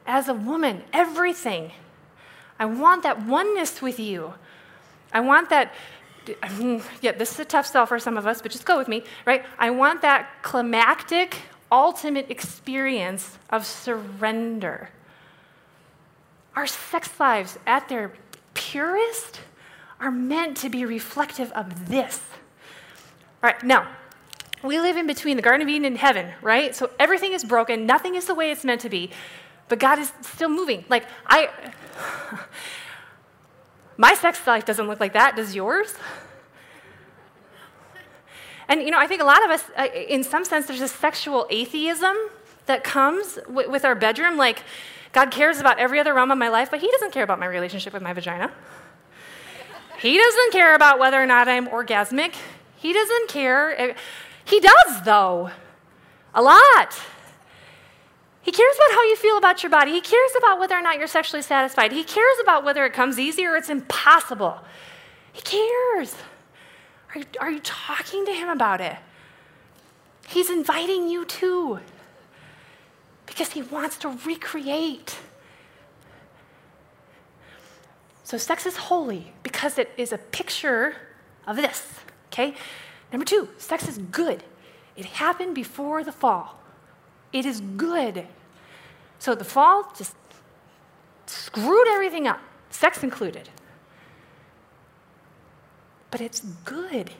as 0.05 0.27
a 0.27 0.33
woman, 0.33 0.83
everything. 0.91 1.71
I 2.59 2.65
want 2.65 3.03
that 3.03 3.25
oneness 3.25 3.81
with 3.81 3.99
you. 3.99 4.33
I 5.11 5.19
want 5.19 5.49
that 5.49 5.73
yeah, 7.01 7.11
this 7.11 7.33
is 7.33 7.39
a 7.39 7.45
tough 7.45 7.65
sell 7.65 7.85
for 7.85 7.99
some 7.99 8.17
of 8.17 8.25
us, 8.25 8.41
but 8.41 8.51
just 8.51 8.65
go 8.65 8.77
with 8.77 8.87
me, 8.87 9.03
right? 9.25 9.45
I 9.59 9.71
want 9.71 10.01
that 10.03 10.41
climactic, 10.41 11.35
ultimate 11.71 12.29
experience 12.29 13.37
of 13.49 13.65
surrender. 13.65 14.89
Our 16.55 16.67
sex 16.67 17.19
lives, 17.19 17.57
at 17.65 17.89
their 17.89 18.13
purest, 18.53 19.41
are 19.99 20.11
meant 20.11 20.57
to 20.57 20.69
be 20.69 20.85
reflective 20.85 21.51
of 21.53 21.89
this. 21.89 22.21
All 23.41 23.49
right, 23.49 23.63
now, 23.63 23.87
we 24.63 24.79
live 24.79 24.95
in 24.95 25.07
between 25.07 25.35
the 25.35 25.41
Garden 25.41 25.61
of 25.61 25.67
Eden 25.67 25.85
and 25.85 25.97
heaven, 25.97 26.31
right? 26.41 26.75
So 26.75 26.89
everything 26.99 27.33
is 27.33 27.43
broken, 27.43 27.85
nothing 27.85 28.15
is 28.15 28.25
the 28.25 28.35
way 28.35 28.51
it's 28.51 28.63
meant 28.63 28.81
to 28.81 28.89
be, 28.89 29.09
but 29.67 29.79
God 29.79 29.99
is 29.99 30.11
still 30.21 30.49
moving. 30.49 30.85
Like, 30.89 31.05
I. 31.25 31.49
My 33.97 34.13
sex 34.15 34.45
life 34.47 34.65
doesn't 34.65 34.87
look 34.87 34.99
like 34.99 35.13
that. 35.13 35.35
Does 35.35 35.53
yours? 35.53 35.93
And, 38.67 38.81
you 38.81 38.91
know, 38.91 38.97
I 38.97 39.07
think 39.07 39.21
a 39.21 39.25
lot 39.25 39.43
of 39.45 39.51
us, 39.51 39.63
uh, 39.77 39.87
in 39.93 40.23
some 40.23 40.45
sense, 40.45 40.67
there's 40.67 40.81
a 40.81 40.87
sexual 40.87 41.45
atheism 41.49 42.15
that 42.65 42.83
comes 42.83 43.37
with 43.47 43.85
our 43.85 43.93
bedroom. 43.93 44.37
Like, 44.37 44.63
God 45.13 45.31
cares 45.31 45.59
about 45.59 45.79
every 45.79 45.99
other 45.99 46.13
realm 46.13 46.31
of 46.31 46.37
my 46.37 46.49
life, 46.49 46.69
but 46.69 46.81
He 46.81 46.91
doesn't 46.91 47.13
care 47.13 47.23
about 47.23 47.39
my 47.39 47.45
relationship 47.45 47.93
with 47.93 48.01
my 48.01 48.13
vagina. 48.13 48.51
He 49.99 50.17
doesn't 50.17 50.51
care 50.51 50.75
about 50.75 50.99
whether 50.99 51.21
or 51.21 51.25
not 51.25 51.47
I'm 51.47 51.67
orgasmic. 51.67 52.35
He 52.75 52.91
doesn't 52.91 53.29
care. 53.29 53.95
He 54.43 54.59
does, 54.59 55.03
though, 55.05 55.51
a 56.33 56.41
lot. 56.41 56.99
He 58.41 58.51
cares 58.51 58.75
about 58.75 58.95
how 58.95 59.03
you 59.03 59.15
feel 59.15 59.37
about 59.37 59.63
your 59.63 59.69
body. 59.69 59.91
He 59.91 60.01
cares 60.01 60.31
about 60.37 60.59
whether 60.59 60.75
or 60.75 60.81
not 60.81 60.97
you're 60.97 61.07
sexually 61.07 61.41
satisfied. 61.41 61.93
He 61.93 62.03
cares 62.03 62.35
about 62.41 62.65
whether 62.65 62.85
it 62.85 62.91
comes 62.91 63.17
easy 63.17 63.45
or 63.45 63.55
it's 63.55 63.69
impossible. 63.69 64.59
He 65.31 65.41
cares. 65.41 66.15
Are 67.15 67.19
you, 67.19 67.25
are 67.39 67.51
you 67.51 67.61
talking 67.61 68.25
to 68.25 68.33
him 68.33 68.49
about 68.49 68.81
it? 68.81 68.97
He's 70.27 70.49
inviting 70.49 71.07
you 71.07 71.23
too 71.23 71.79
because 73.33 73.51
he 73.51 73.61
wants 73.61 73.97
to 73.97 74.09
recreate. 74.25 75.17
So, 78.23 78.37
sex 78.37 78.65
is 78.65 78.77
holy 78.77 79.33
because 79.43 79.77
it 79.77 79.91
is 79.97 80.11
a 80.11 80.17
picture 80.17 80.95
of 81.45 81.57
this, 81.57 81.99
okay? 82.31 82.55
Number 83.11 83.25
two, 83.25 83.49
sex 83.57 83.87
is 83.87 83.97
good. 83.97 84.43
It 84.95 85.05
happened 85.05 85.55
before 85.55 86.03
the 86.03 86.11
fall. 86.11 86.59
It 87.31 87.45
is 87.45 87.61
good. 87.61 88.27
So 89.19 89.35
the 89.35 89.43
fall 89.43 89.91
just 89.97 90.15
screwed 91.25 91.87
everything 91.87 92.27
up, 92.27 92.39
sex 92.69 93.03
included. 93.03 93.49
But 96.11 96.21
it's 96.21 96.41
good. 96.41 97.11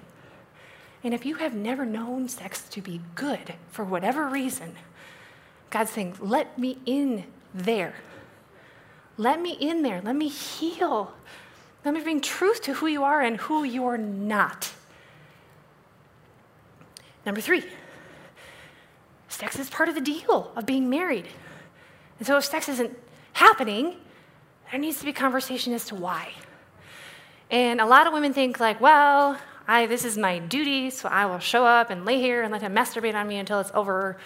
And 1.04 1.14
if 1.14 1.26
you 1.26 1.36
have 1.36 1.54
never 1.54 1.86
known 1.86 2.30
sex 2.30 2.68
to 2.70 2.82
be 2.82 3.02
good 3.16 3.56
for 3.70 3.84
whatever 3.84 4.28
reason, 4.28 4.76
God's 5.74 5.90
saying, 5.90 6.16
let 6.20 6.60
me 6.60 6.78
in 6.86 7.24
there. 7.52 7.96
Let 9.18 9.42
me 9.42 9.54
in 9.54 9.82
there. 9.82 10.02
Let 10.02 10.16
me 10.16 10.28
heal. 10.28 11.12
Let 11.84 11.96
me 11.96 12.02
bring 12.02 12.22
truth 12.22 12.62
to 12.64 12.74
who 12.76 12.86
you 12.86 13.04
are 13.04 13.22
and 13.22 13.38
who 13.38 13.64
you're 13.64 13.98
not. 13.98 14.72
Number 17.26 17.42
three, 17.42 17.64
Sex 19.34 19.58
is 19.58 19.68
part 19.68 19.90
of 19.90 19.96
the 19.96 20.02
deal 20.02 20.52
of 20.56 20.68
being 20.68 20.92
married. 20.92 21.26
And 22.20 22.28
so 22.28 22.38
if 22.38 22.46
sex 22.46 22.70
isn't 22.70 22.96
happening, 23.34 23.96
there 24.70 24.80
needs 24.80 25.00
to 25.00 25.06
be 25.06 25.12
conversation 25.12 25.74
as 25.74 25.86
to 25.86 25.96
why. 25.96 26.30
And 27.50 27.82
a 27.82 27.86
lot 27.88 28.06
of 28.06 28.14
women 28.14 28.32
think 28.34 28.60
like, 28.60 28.80
well, 28.80 29.40
I, 29.68 29.88
this 29.88 30.06
is 30.06 30.20
my 30.20 30.38
duty, 30.38 30.92
so 30.92 31.10
I 31.10 31.26
will 31.26 31.40
show 31.40 31.66
up 31.66 31.90
and 31.90 32.06
lay 32.06 32.22
here 32.22 32.44
and 32.44 32.52
let 32.52 32.62
him 32.62 32.76
masturbate 32.76 33.16
on 33.16 33.28
me 33.28 33.38
until 33.38 33.60
it's 33.60 33.72
over. 33.74 34.18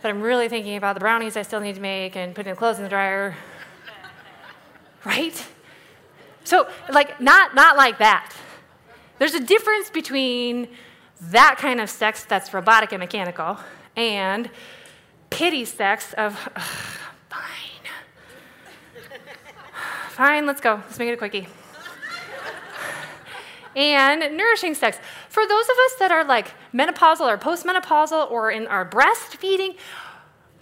But 0.00 0.10
I'm 0.10 0.20
really 0.20 0.48
thinking 0.48 0.76
about 0.76 0.94
the 0.94 1.00
brownies 1.00 1.36
I 1.36 1.42
still 1.42 1.60
need 1.60 1.74
to 1.74 1.80
make 1.80 2.16
and 2.16 2.34
putting 2.34 2.52
the 2.52 2.56
clothes 2.56 2.78
in 2.78 2.84
the 2.84 2.88
dryer. 2.88 3.36
right? 5.04 5.46
So, 6.44 6.68
like, 6.88 7.20
not, 7.20 7.54
not 7.54 7.76
like 7.76 7.98
that. 7.98 8.34
There's 9.18 9.34
a 9.34 9.40
difference 9.40 9.90
between 9.90 10.68
that 11.20 11.56
kind 11.58 11.80
of 11.80 11.90
sex 11.90 12.24
that's 12.24 12.54
robotic 12.54 12.92
and 12.92 13.00
mechanical 13.00 13.58
and 13.96 14.48
pity 15.30 15.64
sex 15.64 16.14
of, 16.14 16.38
fine. 17.28 17.84
fine, 20.10 20.46
let's 20.46 20.60
go. 20.60 20.74
Let's 20.76 20.98
make 20.98 21.08
it 21.08 21.14
a 21.14 21.16
quickie. 21.16 21.48
And 23.78 24.36
nourishing 24.36 24.74
sex. 24.74 24.98
For 25.28 25.46
those 25.46 25.64
of 25.64 25.76
us 25.86 25.94
that 26.00 26.10
are 26.10 26.24
like 26.24 26.52
menopausal 26.74 27.26
or 27.26 27.38
postmenopausal 27.38 28.28
or 28.28 28.50
in 28.50 28.66
our 28.66 28.84
breastfeeding, 28.84 29.76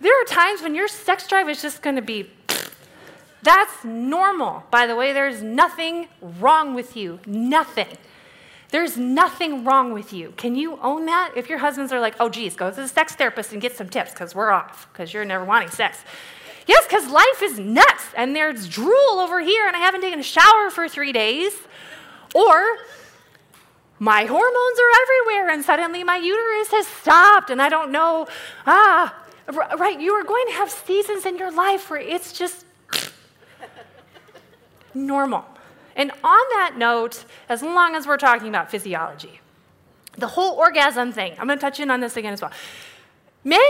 there 0.01 0.21
are 0.21 0.25
times 0.27 0.61
when 0.61 0.75
your 0.75 0.87
sex 0.87 1.27
drive 1.27 1.49
is 1.49 1.63
just 1.63 1.81
going 1.81 1.97
to 1.97 2.03
be 2.03 2.31
that's 3.43 3.85
normal. 3.85 4.65
By 4.71 4.87
the 4.87 4.95
way, 4.95 5.15
there's 5.15 5.43
nothing 5.43 6.09
wrong 6.21 6.75
with 6.75 6.95
you. 6.95 7.19
Nothing. 7.27 7.97
There's 8.71 8.99
nothing 8.99 9.65
wrong 9.65 9.95
with 9.95 10.13
you. 10.13 10.35
Can 10.37 10.55
you 10.55 10.79
own 10.83 11.07
that? 11.07 11.33
If 11.37 11.49
your 11.49 11.59
husbands 11.59 11.93
are 11.93 12.01
like, 12.01 12.17
oh, 12.21 12.29
geez, 12.29 12.55
go 12.55 12.69
to 12.69 12.77
the 12.77 12.89
sex 12.89 13.15
therapist 13.15 13.53
and 13.53 13.63
get 13.63 13.75
some 13.75 13.89
tips 13.89 14.11
because 14.11 14.35
we're 14.35 14.51
off 14.51 14.89
because 14.93 15.15
you're 15.15 15.25
never 15.25 15.45
wanting 15.45 15.71
sex. 15.71 15.99
Yes, 16.67 16.85
because 16.87 17.09
life 17.09 17.43
is 17.43 17.59
nuts 17.59 18.09
and 18.15 18.37
there's 18.37 18.69
drool 18.69 19.21
over 19.21 19.41
here 19.41 19.67
and 19.67 19.75
I 19.75 19.79
haven't 19.79 20.03
taken 20.03 20.19
a 20.19 20.25
shower 20.25 20.69
for 20.69 20.87
three 20.89 21.13
days. 21.13 21.55
Or 22.35 22.77
my 23.99 24.25
hormones 24.25 24.79
are 24.79 24.93
everywhere 25.03 25.51
and 25.51 25.65
suddenly 25.65 26.05
my 26.05 26.17
uterus 26.17 26.71
has 26.71 26.87
stopped 26.87 27.51
and 27.51 27.63
I 27.63 27.69
don't 27.69 27.91
know. 27.91 28.27
Ah, 28.67 29.15
right, 29.79 29.99
you 30.01 30.13
are 30.13 30.25
going 30.25 30.47
to 30.49 30.53
have 30.55 30.71
seasons 30.71 31.25
in 31.25 31.39
your 31.39 31.51
life 31.51 31.91
where 31.91 32.01
it's 32.01 32.33
just 32.33 32.67
normal. 34.95 35.45
And 35.95 36.11
on 36.23 36.45
that 36.51 36.75
note, 36.77 37.25
as 37.49 37.63
long 37.63 37.95
as 37.95 38.07
we're 38.07 38.19
talking 38.19 38.49
about 38.49 38.71
physiology, 38.71 39.41
the 40.19 40.29
whole 40.29 40.57
orgasm 40.57 41.13
thing, 41.13 41.33
I'm 41.39 41.47
going 41.47 41.59
to 41.59 41.61
touch 41.61 41.81
in 41.81 41.91
on 41.91 42.01
this 42.01 42.17
again 42.17 42.35
as 42.35 42.43
well. 42.43 42.53
Men, 43.45 43.61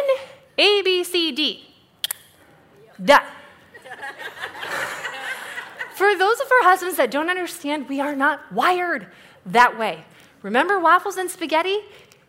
A, 0.59 0.83
B, 0.83 1.05
C, 1.05 1.33
D. 1.33 1.75
Done. 3.05 3.23
For 5.95 6.17
those 6.17 6.41
of 6.41 6.47
our 6.51 6.69
husbands 6.69 6.97
that 6.97 7.11
don't 7.11 7.31
understand, 7.31 7.89
we 7.89 8.01
are 8.01 8.15
not 8.15 8.53
wired 8.53 9.07
that 9.47 9.79
way. 9.79 10.05
Remember 10.42 10.79
waffles 10.79 11.16
and 11.16 11.31
spaghetti? 11.31 11.81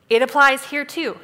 It 0.10 0.22
applies 0.22 0.66
here 0.66 0.86
too. 0.86 1.18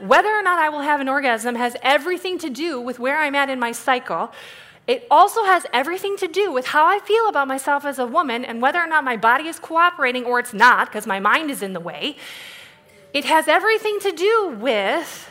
Whether 0.00 0.28
or 0.28 0.42
not 0.42 0.58
I 0.58 0.68
will 0.68 0.80
have 0.80 1.00
an 1.00 1.08
orgasm 1.08 1.54
has 1.54 1.76
everything 1.82 2.38
to 2.38 2.50
do 2.50 2.80
with 2.80 2.98
where 2.98 3.18
I'm 3.18 3.34
at 3.34 3.48
in 3.48 3.60
my 3.60 3.72
cycle, 3.72 4.32
it 4.86 5.06
also 5.10 5.44
has 5.44 5.64
everything 5.72 6.16
to 6.18 6.28
do 6.28 6.52
with 6.52 6.66
how 6.66 6.86
I 6.86 6.98
feel 6.98 7.28
about 7.28 7.48
myself 7.48 7.84
as 7.84 7.98
a 7.98 8.06
woman 8.06 8.44
and 8.44 8.60
whether 8.60 8.80
or 8.80 8.86
not 8.86 9.04
my 9.04 9.16
body 9.16 9.46
is 9.46 9.58
cooperating 9.58 10.24
or 10.24 10.38
it's 10.38 10.52
not, 10.52 10.88
because 10.88 11.06
my 11.06 11.20
mind 11.20 11.50
is 11.50 11.62
in 11.62 11.72
the 11.72 11.80
way. 11.80 12.16
It 13.12 13.24
has 13.24 13.48
everything 13.48 13.98
to 14.00 14.12
do 14.12 14.56
with 14.58 15.30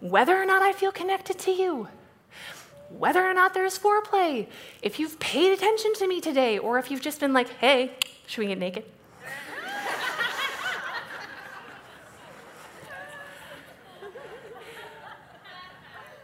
whether 0.00 0.40
or 0.40 0.46
not 0.46 0.62
I 0.62 0.72
feel 0.72 0.92
connected 0.92 1.38
to 1.40 1.50
you, 1.50 1.88
whether 2.88 3.24
or 3.24 3.34
not 3.34 3.54
there's 3.54 3.78
foreplay, 3.78 4.46
if 4.82 4.98
you've 4.98 5.18
paid 5.18 5.52
attention 5.52 5.94
to 5.94 6.06
me 6.06 6.20
today, 6.20 6.58
or 6.58 6.78
if 6.78 6.90
you've 6.90 7.00
just 7.00 7.20
been 7.20 7.32
like, 7.32 7.48
hey, 7.58 7.92
should 8.26 8.40
we 8.40 8.46
get 8.46 8.58
naked? 8.58 8.84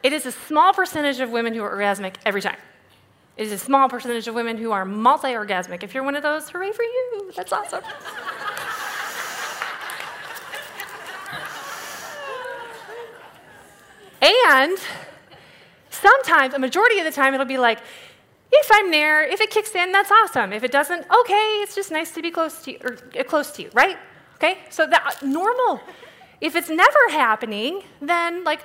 It 0.02 0.12
is 0.12 0.26
a 0.26 0.32
small 0.32 0.72
percentage 0.72 1.20
of 1.20 1.30
women 1.30 1.54
who 1.54 1.62
are 1.62 1.76
orgasmic 1.76 2.14
every 2.24 2.42
time. 2.42 2.58
It 3.36 3.46
is 3.46 3.52
a 3.52 3.58
small 3.58 3.88
percentage 3.88 4.26
of 4.26 4.34
women 4.34 4.56
who 4.56 4.72
are 4.72 4.84
multi 4.84 5.28
orgasmic. 5.28 5.84
If 5.84 5.94
you're 5.94 6.02
one 6.02 6.16
of 6.16 6.24
those, 6.24 6.48
hooray 6.50 6.72
for 6.72 6.82
you! 6.82 7.32
That's 7.36 7.52
awesome. 7.52 7.84
and 14.20 14.76
sometimes, 15.90 16.54
a 16.54 16.58
majority 16.58 16.98
of 16.98 17.04
the 17.04 17.12
time, 17.12 17.34
it'll 17.34 17.46
be 17.46 17.58
like, 17.58 17.78
if 18.50 18.68
I'm 18.72 18.90
there, 18.90 19.22
if 19.22 19.40
it 19.40 19.50
kicks 19.50 19.74
in, 19.74 19.92
that's 19.92 20.10
awesome. 20.10 20.52
If 20.52 20.64
it 20.64 20.72
doesn't, 20.72 21.06
okay, 21.20 21.60
it's 21.62 21.74
just 21.74 21.90
nice 21.90 22.12
to 22.12 22.22
be 22.22 22.30
close 22.30 22.62
to 22.62 22.72
you, 22.72 22.78
or 22.82 22.96
uh, 23.18 23.22
close 23.24 23.50
to 23.52 23.62
you, 23.62 23.70
right? 23.72 23.98
Okay, 24.36 24.58
so 24.70 24.86
that 24.86 25.22
normal. 25.22 25.80
If 26.40 26.56
it's 26.56 26.70
never 26.70 27.08
happening, 27.10 27.82
then 28.00 28.44
like, 28.44 28.60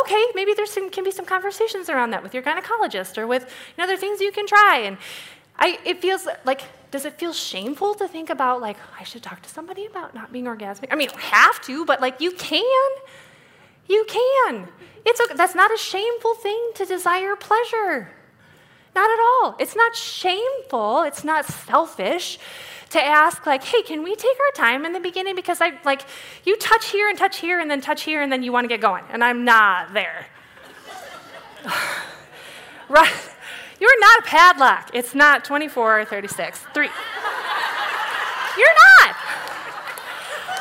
okay, 0.00 0.24
maybe 0.34 0.54
there 0.54 0.66
can 0.90 1.04
be 1.04 1.10
some 1.10 1.24
conversations 1.24 1.88
around 1.88 2.10
that 2.10 2.22
with 2.22 2.34
your 2.34 2.42
gynecologist 2.42 3.18
or 3.18 3.26
with 3.26 3.42
you 3.42 3.48
know, 3.78 3.84
other 3.84 3.96
things 3.96 4.20
you 4.20 4.32
can 4.32 4.46
try. 4.46 4.82
And 4.84 4.98
I, 5.58 5.78
it 5.84 6.00
feels 6.00 6.26
like, 6.44 6.62
does 6.90 7.04
it 7.04 7.18
feel 7.18 7.32
shameful 7.32 7.94
to 7.94 8.08
think 8.08 8.30
about 8.30 8.60
like, 8.60 8.76
I 8.98 9.04
should 9.04 9.22
talk 9.22 9.42
to 9.42 9.48
somebody 9.48 9.86
about 9.86 10.14
not 10.14 10.32
being 10.32 10.44
orgasmic? 10.44 10.88
I 10.90 10.94
mean, 10.94 11.08
you 11.08 11.10
don't 11.10 11.20
have 11.20 11.60
to, 11.62 11.84
but 11.84 12.00
like, 12.00 12.20
you 12.20 12.32
can. 12.32 12.88
You 13.88 14.06
can. 14.06 14.68
It's 15.04 15.20
okay. 15.20 15.34
That's 15.34 15.54
not 15.54 15.72
a 15.72 15.78
shameful 15.78 16.34
thing 16.34 16.70
to 16.74 16.84
desire 16.84 17.34
pleasure. 17.36 18.10
Not 18.94 19.10
at 19.10 19.18
all. 19.20 19.56
It's 19.58 19.74
not 19.74 19.96
shameful. 19.96 21.02
It's 21.02 21.24
not 21.24 21.46
selfish 21.46 22.38
to 22.90 23.04
ask, 23.04 23.44
like, 23.46 23.62
hey, 23.64 23.82
can 23.82 24.02
we 24.02 24.14
take 24.16 24.36
our 24.40 24.64
time 24.64 24.84
in 24.84 24.92
the 24.92 25.00
beginning? 25.00 25.34
Because 25.34 25.60
I, 25.60 25.78
like, 25.84 26.02
you 26.44 26.56
touch 26.56 26.90
here 26.90 27.08
and 27.08 27.18
touch 27.18 27.38
here 27.38 27.60
and 27.60 27.70
then 27.70 27.80
touch 27.80 28.02
here 28.02 28.22
and 28.22 28.32
then 28.32 28.42
you 28.42 28.52
want 28.52 28.64
to 28.64 28.68
get 28.68 28.80
going. 28.80 29.04
And 29.10 29.22
I'm 29.22 29.44
not 29.44 29.92
there. 29.92 30.26
right? 32.88 33.12
You're 33.80 34.00
not 34.00 34.20
a 34.20 34.22
padlock. 34.22 34.90
It's 34.94 35.14
not 35.14 35.44
24 35.44 36.00
or 36.00 36.04
36. 36.04 36.58
Three. 36.74 36.88
You're 38.56 38.68
not. 39.00 39.16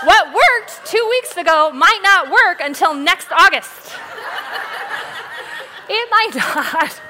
What 0.04 0.28
worked 0.28 0.86
two 0.86 1.06
weeks 1.10 1.36
ago 1.38 1.72
might 1.72 2.00
not 2.04 2.30
work 2.30 2.60
until 2.62 2.94
next 2.94 3.32
August. 3.32 3.96
It 5.90 6.10
might 6.12 6.36
not. 6.36 7.02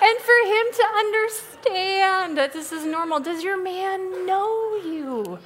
And 0.00 0.18
for 0.20 0.38
him 0.46 0.66
to 0.72 0.84
understand 0.98 2.36
that 2.38 2.52
this 2.52 2.72
is 2.72 2.84
normal, 2.84 3.20
does 3.20 3.42
your 3.42 3.60
man 3.60 4.26
know 4.26 4.80
you? 4.84 5.38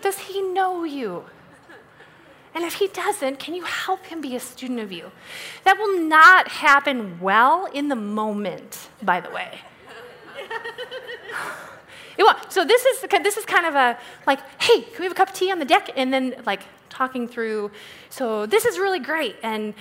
Does 0.00 0.18
he 0.18 0.40
know 0.40 0.84
you? 0.84 1.24
And 2.54 2.64
if 2.64 2.74
he 2.74 2.88
doesn't, 2.88 3.38
can 3.38 3.54
you 3.54 3.64
help 3.64 4.06
him 4.06 4.20
be 4.20 4.36
a 4.36 4.40
student 4.40 4.80
of 4.80 4.92
you? 4.92 5.10
That 5.64 5.78
will 5.78 6.00
not 6.00 6.48
happen 6.48 7.20
well 7.20 7.66
in 7.66 7.88
the 7.88 7.96
moment, 7.96 8.88
by 9.02 9.20
the 9.20 9.30
way. 9.30 9.60
It 12.18 12.24
will. 12.24 12.34
So 12.50 12.64
this 12.64 12.84
is 12.84 13.00
this 13.22 13.36
is 13.36 13.44
kind 13.44 13.66
of 13.66 13.74
a 13.74 13.98
like, 14.26 14.40
hey, 14.60 14.82
can 14.82 14.98
we 14.98 15.04
have 15.04 15.12
a 15.12 15.14
cup 15.14 15.28
of 15.30 15.34
tea 15.34 15.50
on 15.50 15.58
the 15.58 15.64
deck? 15.64 15.90
And 15.96 16.12
then 16.12 16.34
like 16.44 16.60
talking 16.90 17.26
through. 17.26 17.70
So 18.10 18.46
this 18.46 18.64
is 18.64 18.78
really 18.78 18.98
great, 18.98 19.36
and 19.42 19.74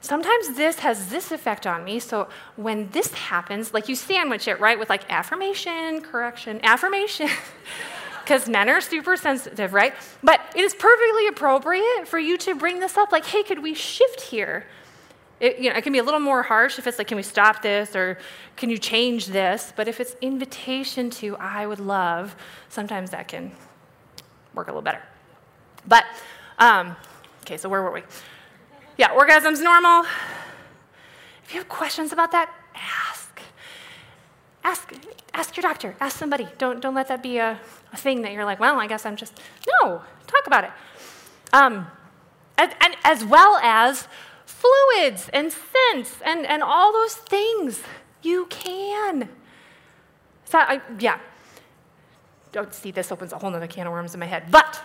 sometimes 0.00 0.56
this 0.56 0.80
has 0.80 1.08
this 1.08 1.32
effect 1.32 1.66
on 1.66 1.84
me. 1.84 1.98
So 1.98 2.28
when 2.56 2.88
this 2.90 3.12
happens, 3.12 3.74
like 3.74 3.88
you 3.88 3.94
sandwich 3.94 4.48
it 4.48 4.60
right 4.60 4.78
with 4.78 4.88
like 4.88 5.10
affirmation, 5.10 6.00
correction, 6.02 6.60
affirmation. 6.62 7.28
Because 8.28 8.46
men 8.46 8.68
are 8.68 8.82
super 8.82 9.16
sensitive, 9.16 9.72
right? 9.72 9.94
But 10.22 10.38
it 10.54 10.60
is 10.60 10.74
perfectly 10.74 11.28
appropriate 11.28 12.06
for 12.06 12.18
you 12.18 12.36
to 12.36 12.54
bring 12.54 12.78
this 12.78 12.98
up, 12.98 13.10
like, 13.10 13.24
hey, 13.24 13.42
could 13.42 13.62
we 13.62 13.72
shift 13.72 14.20
here? 14.20 14.66
It, 15.40 15.58
you 15.58 15.70
know, 15.70 15.76
it 15.76 15.82
can 15.82 15.94
be 15.94 15.98
a 15.98 16.02
little 16.02 16.20
more 16.20 16.42
harsh 16.42 16.78
if 16.78 16.86
it's 16.86 16.98
like, 16.98 17.06
can 17.06 17.16
we 17.16 17.22
stop 17.22 17.62
this 17.62 17.96
or 17.96 18.18
can 18.56 18.68
you 18.68 18.76
change 18.76 19.28
this? 19.28 19.72
But 19.74 19.88
if 19.88 19.98
it's 19.98 20.14
invitation 20.20 21.08
to, 21.10 21.38
I 21.38 21.66
would 21.66 21.80
love, 21.80 22.36
sometimes 22.68 23.12
that 23.12 23.28
can 23.28 23.50
work 24.52 24.66
a 24.66 24.72
little 24.72 24.82
better. 24.82 25.02
But, 25.86 26.04
um, 26.58 26.96
okay, 27.44 27.56
so 27.56 27.70
where 27.70 27.82
were 27.82 27.92
we? 27.92 28.02
Yeah, 28.98 29.10
orgasm's 29.14 29.60
normal. 29.60 30.04
If 31.44 31.54
you 31.54 31.60
have 31.60 31.68
questions 31.68 32.12
about 32.12 32.32
that, 32.32 32.52
ask. 32.74 33.40
Ask, 34.64 34.92
ask 35.32 35.56
your 35.56 35.62
doctor, 35.62 35.96
ask 36.00 36.18
somebody. 36.18 36.48
Don't, 36.58 36.80
don't 36.80 36.94
let 36.94 37.08
that 37.08 37.22
be 37.22 37.38
a, 37.38 37.58
a 37.92 37.96
thing 37.96 38.22
that 38.22 38.32
you're 38.32 38.44
like, 38.44 38.60
well, 38.60 38.78
I 38.78 38.88
guess 38.88 39.06
I'm 39.06 39.16
just, 39.16 39.40
no, 39.66 40.02
talk 40.26 40.46
about 40.46 40.64
it. 40.64 40.70
Um, 41.52 41.86
and, 42.58 42.74
and 42.80 42.96
as 43.04 43.24
well 43.24 43.56
as 43.62 44.08
fluids 44.44 45.30
and 45.32 45.52
scents 45.52 46.16
and, 46.24 46.44
and 46.44 46.62
all 46.62 46.92
those 46.92 47.14
things. 47.14 47.82
You 48.22 48.46
can. 48.46 49.28
So 50.44 50.58
I, 50.58 50.80
yeah. 50.98 51.20
Don't 52.50 52.74
see 52.74 52.90
this 52.90 53.12
opens 53.12 53.32
a 53.32 53.38
whole 53.38 53.54
other 53.54 53.66
can 53.68 53.86
of 53.86 53.92
worms 53.92 54.14
in 54.14 54.20
my 54.20 54.26
head. 54.26 54.50
But 54.50 54.82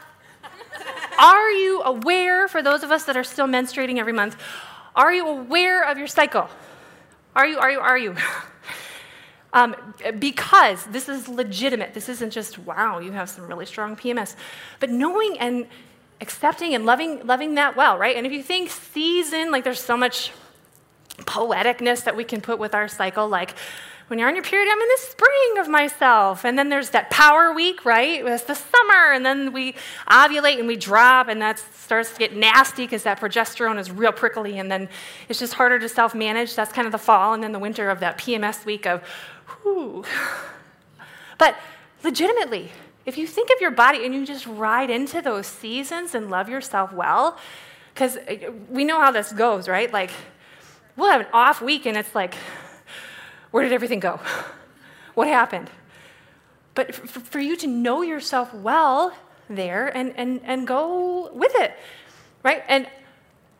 are 1.19 1.51
you 1.51 1.81
aware, 1.83 2.47
for 2.47 2.61
those 2.61 2.83
of 2.83 2.91
us 2.91 3.05
that 3.05 3.17
are 3.17 3.23
still 3.23 3.47
menstruating 3.47 3.97
every 3.97 4.13
month, 4.13 4.37
are 4.95 5.13
you 5.13 5.27
aware 5.27 5.89
of 5.89 5.97
your 5.97 6.07
cycle? 6.07 6.49
Are 7.35 7.47
you, 7.47 7.57
are 7.57 7.71
you, 7.71 7.79
are 7.79 7.97
you? 7.97 8.15
Um, 9.55 9.75
because 10.17 10.83
this 10.85 11.07
is 11.07 11.29
legitimate. 11.29 11.93
This 11.93 12.09
isn't 12.09 12.31
just, 12.31 12.57
wow, 12.57 12.97
you 12.97 13.11
have 13.11 13.29
some 13.29 13.45
really 13.45 13.67
strong 13.67 13.95
PMS. 13.95 14.35
But 14.79 14.89
knowing 14.89 15.37
and 15.37 15.67
accepting 16.21 16.73
and 16.73 16.87
loving, 16.87 17.27
loving 17.27 17.53
that 17.53 17.75
well, 17.75 17.97
right? 17.99 18.15
And 18.15 18.25
if 18.25 18.31
you 18.31 18.41
think 18.41 18.71
season, 18.71 19.51
like 19.51 19.63
there's 19.63 19.79
so 19.79 19.95
much 19.95 20.31
poeticness 21.19 22.03
that 22.05 22.15
we 22.15 22.23
can 22.23 22.41
put 22.41 22.57
with 22.57 22.73
our 22.73 22.87
cycle, 22.87 23.27
like 23.27 23.53
when 24.07 24.19
you're 24.19 24.27
on 24.27 24.35
your 24.35 24.43
period, 24.43 24.69
I'm 24.71 24.79
in 24.79 24.87
the 24.87 25.01
spring 25.01 25.57
of 25.59 25.67
myself. 25.67 26.45
And 26.45 26.57
then 26.57 26.69
there's 26.69 26.89
that 26.91 27.09
power 27.09 27.53
week, 27.53 27.85
right? 27.85 28.25
It's 28.25 28.43
the 28.43 28.55
summer, 28.55 29.11
and 29.13 29.25
then 29.25 29.53
we 29.53 29.73
ovulate 30.09 30.59
and 30.59 30.67
we 30.67 30.75
drop, 30.75 31.29
and 31.29 31.41
that 31.41 31.59
starts 31.59 32.11
to 32.13 32.19
get 32.19 32.35
nasty 32.35 32.85
because 32.85 33.03
that 33.03 33.19
progesterone 33.19 33.79
is 33.79 33.91
real 33.91 34.11
prickly, 34.11 34.59
and 34.59 34.69
then 34.71 34.89
it's 35.29 35.39
just 35.39 35.53
harder 35.53 35.79
to 35.79 35.89
self 35.89 36.13
manage. 36.13 36.55
That's 36.55 36.71
kind 36.71 36.85
of 36.85 36.91
the 36.91 36.97
fall, 36.97 37.33
and 37.33 37.41
then 37.43 37.51
the 37.53 37.59
winter 37.59 37.89
of 37.89 37.99
that 38.01 38.17
PMS 38.17 38.65
week 38.65 38.85
of, 38.85 39.01
whoo. 39.63 40.03
But 41.37 41.57
legitimately, 42.03 42.71
if 43.05 43.17
you 43.17 43.27
think 43.27 43.49
of 43.53 43.59
your 43.59 43.71
body 43.71 44.05
and 44.05 44.13
you 44.13 44.25
just 44.25 44.45
ride 44.45 44.89
into 44.89 45.21
those 45.21 45.47
seasons 45.47 46.15
and 46.15 46.29
love 46.29 46.49
yourself 46.49 46.93
well, 46.93 47.37
because 47.93 48.17
uh, 48.17 48.51
we 48.69 48.83
know 48.85 48.99
how 48.99 49.11
this 49.11 49.31
goes, 49.31 49.67
right? 49.67 49.91
Like, 49.91 50.11
we'll 50.95 51.11
have 51.11 51.21
an 51.21 51.27
off 51.33 51.61
week 51.61 51.85
and 51.85 51.97
it's 51.97 52.15
like, 52.15 52.35
where 53.53 53.63
did 53.63 53.71
everything 53.71 53.99
go? 53.99 54.19
What 55.13 55.27
happened? 55.27 55.69
But 56.73 56.95
for 56.95 57.39
you 57.39 57.55
to 57.57 57.67
know 57.67 58.01
yourself 58.01 58.51
well 58.51 59.15
there 59.47 59.95
and, 59.95 60.11
and, 60.17 60.41
and 60.43 60.65
go 60.65 61.31
with 61.31 61.51
it, 61.53 61.71
right? 62.41 62.63
And 62.67 62.87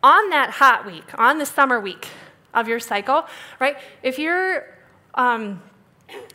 on 0.02 0.30
that 0.30 0.50
hot 0.50 0.84
week, 0.84 1.16
on 1.16 1.38
the 1.38 1.46
summer 1.46 1.78
week 1.78 2.08
of 2.52 2.66
your 2.66 2.80
cycle, 2.80 3.26
right? 3.60 3.76
If 4.02 4.18
you're 4.18 4.66
um, 5.14 5.62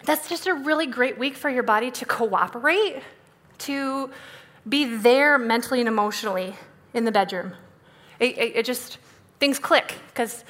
that's 0.06 0.30
just 0.30 0.48
a 0.48 0.54
really 0.54 0.88
great 0.88 1.18
week 1.18 1.36
for 1.36 1.50
your 1.50 1.64
body 1.64 1.92
to 1.92 2.06
cooperate, 2.06 3.04
to 3.60 4.10
be 4.68 4.86
there 4.86 5.38
mentally 5.38 5.80
and 5.80 5.88
emotionally 5.88 6.56
in 6.94 7.06
the 7.06 7.12
bedroom. 7.12 7.54
It, 8.20 8.38
it, 8.38 8.56
it 8.58 8.66
just, 8.66 8.98
things 9.40 9.60
click 9.60 9.96
because 10.08 10.44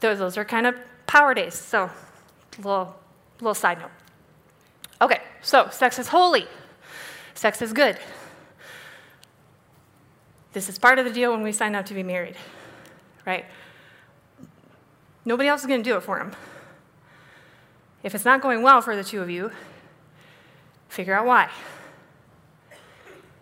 those, 0.00 0.18
those 0.18 0.36
are 0.36 0.44
kind 0.44 0.66
of 0.66 0.76
power 1.06 1.34
days. 1.34 1.54
So, 1.54 1.90
little, 2.58 2.96
little 3.40 3.54
side 3.54 3.78
note. 3.78 3.90
Okay, 5.00 5.20
so 5.42 5.68
sex 5.70 5.98
is 5.98 6.08
holy, 6.08 6.46
sex 7.34 7.60
is 7.60 7.72
good. 7.72 7.98
This 10.52 10.68
is 10.68 10.78
part 10.78 10.98
of 10.98 11.04
the 11.04 11.12
deal 11.12 11.32
when 11.32 11.42
we 11.42 11.52
sign 11.52 11.74
up 11.74 11.84
to 11.86 11.94
be 11.94 12.02
married, 12.02 12.36
right? 13.26 13.44
Nobody 15.24 15.48
else 15.48 15.60
is 15.60 15.66
going 15.66 15.82
to 15.82 15.90
do 15.90 15.96
it 15.96 16.02
for 16.02 16.18
him. 16.18 16.32
If 18.02 18.14
it's 18.14 18.24
not 18.24 18.40
going 18.40 18.62
well 18.62 18.80
for 18.80 18.96
the 18.96 19.04
two 19.04 19.20
of 19.20 19.28
you, 19.28 19.50
figure 20.88 21.12
out 21.12 21.26
why. 21.26 21.50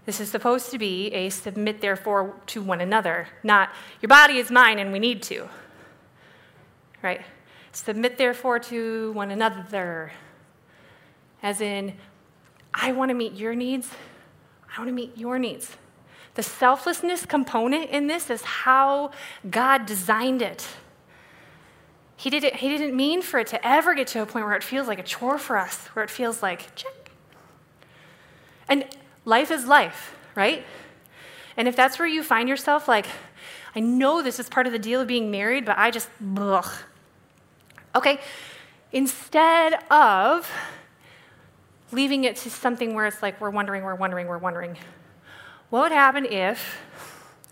This 0.07 0.21
is 0.21 0.31
supposed 0.31 0.71
to 0.71 0.79
be 0.79 1.07
a 1.15 1.31
submit, 1.31 1.81
therefore, 1.81 2.35
to 2.49 2.63
one 2.63 2.81
another, 2.81 3.29
not 3.43 3.71
your 4.03 4.09
body 4.09 4.39
is 4.39 4.51
mine 4.51 4.79
and 4.79 4.93
we 4.93 4.99
need 4.99 5.23
to. 5.25 5.49
Right? 7.03 7.21
Submit, 7.75 8.19
therefore, 8.19 8.61
to 8.61 9.13
one 9.13 9.33
another. 9.33 10.13
As 11.43 11.61
in, 11.61 11.95
I 12.73 12.93
want 12.93 13.11
to 13.11 13.15
meet 13.15 13.35
your 13.35 13.55
needs, 13.55 13.91
I 14.75 14.81
want 14.81 14.89
to 14.89 14.95
meet 14.95 15.19
your 15.19 15.39
needs. 15.39 15.77
The 16.35 16.43
selflessness 16.43 17.27
component 17.27 17.91
in 17.91 18.07
this 18.07 18.31
is 18.31 18.43
how 18.43 19.11
God 19.49 19.87
designed 19.87 20.41
it. 20.41 20.67
He, 22.17 22.31
did 22.31 22.45
it. 22.45 22.57
he 22.57 22.69
didn't 22.69 22.97
mean 22.97 23.23
for 23.23 23.41
it 23.41 23.49
to 23.49 23.67
ever 23.67 23.95
get 23.95 24.07
to 24.09 24.23
a 24.23 24.27
point 24.27 24.47
where 24.47 24.55
it 24.55 24.63
feels 24.63 24.87
like 24.87 24.99
a 25.01 25.03
chore 25.03 25.39
for 25.39 25.57
us, 25.57 25.87
where 25.89 26.05
it 26.05 26.11
feels 26.11 26.43
like, 26.43 26.75
check. 26.75 27.11
And 28.69 28.85
life 29.25 29.51
is 29.51 29.67
life, 29.67 30.17
right? 30.37 30.65
And 31.57 31.69
if 31.69 31.77
that's 31.77 31.99
where 31.99 32.09
you 32.09 32.23
find 32.23 32.49
yourself, 32.49 32.89
like, 32.89 33.07
I 33.75 33.81
know 33.81 34.23
this 34.23 34.39
is 34.39 34.49
part 34.49 34.67
of 34.67 34.73
the 34.73 34.79
deal 34.79 35.01
of 35.01 35.09
being 35.09 35.31
married, 35.31 35.65
but 35.65 35.77
I 35.77 35.91
just, 35.91 36.09
ugh. 36.37 36.71
Okay, 37.95 38.19
instead 38.93 39.75
of 39.91 40.51
leaving 41.93 42.25
it 42.25 42.37
to 42.37 42.51
something 42.51 42.95
where 42.95 43.07
it's 43.07 43.23
like 43.23 43.41
we're 43.41 43.51
wondering, 43.51 43.85
we're 43.85 43.95
wondering, 43.95 44.27
we're 44.27 44.39
wondering, 44.39 44.77
what 45.71 45.83
would 45.83 45.93
happen 45.93 46.25
if, 46.25 46.81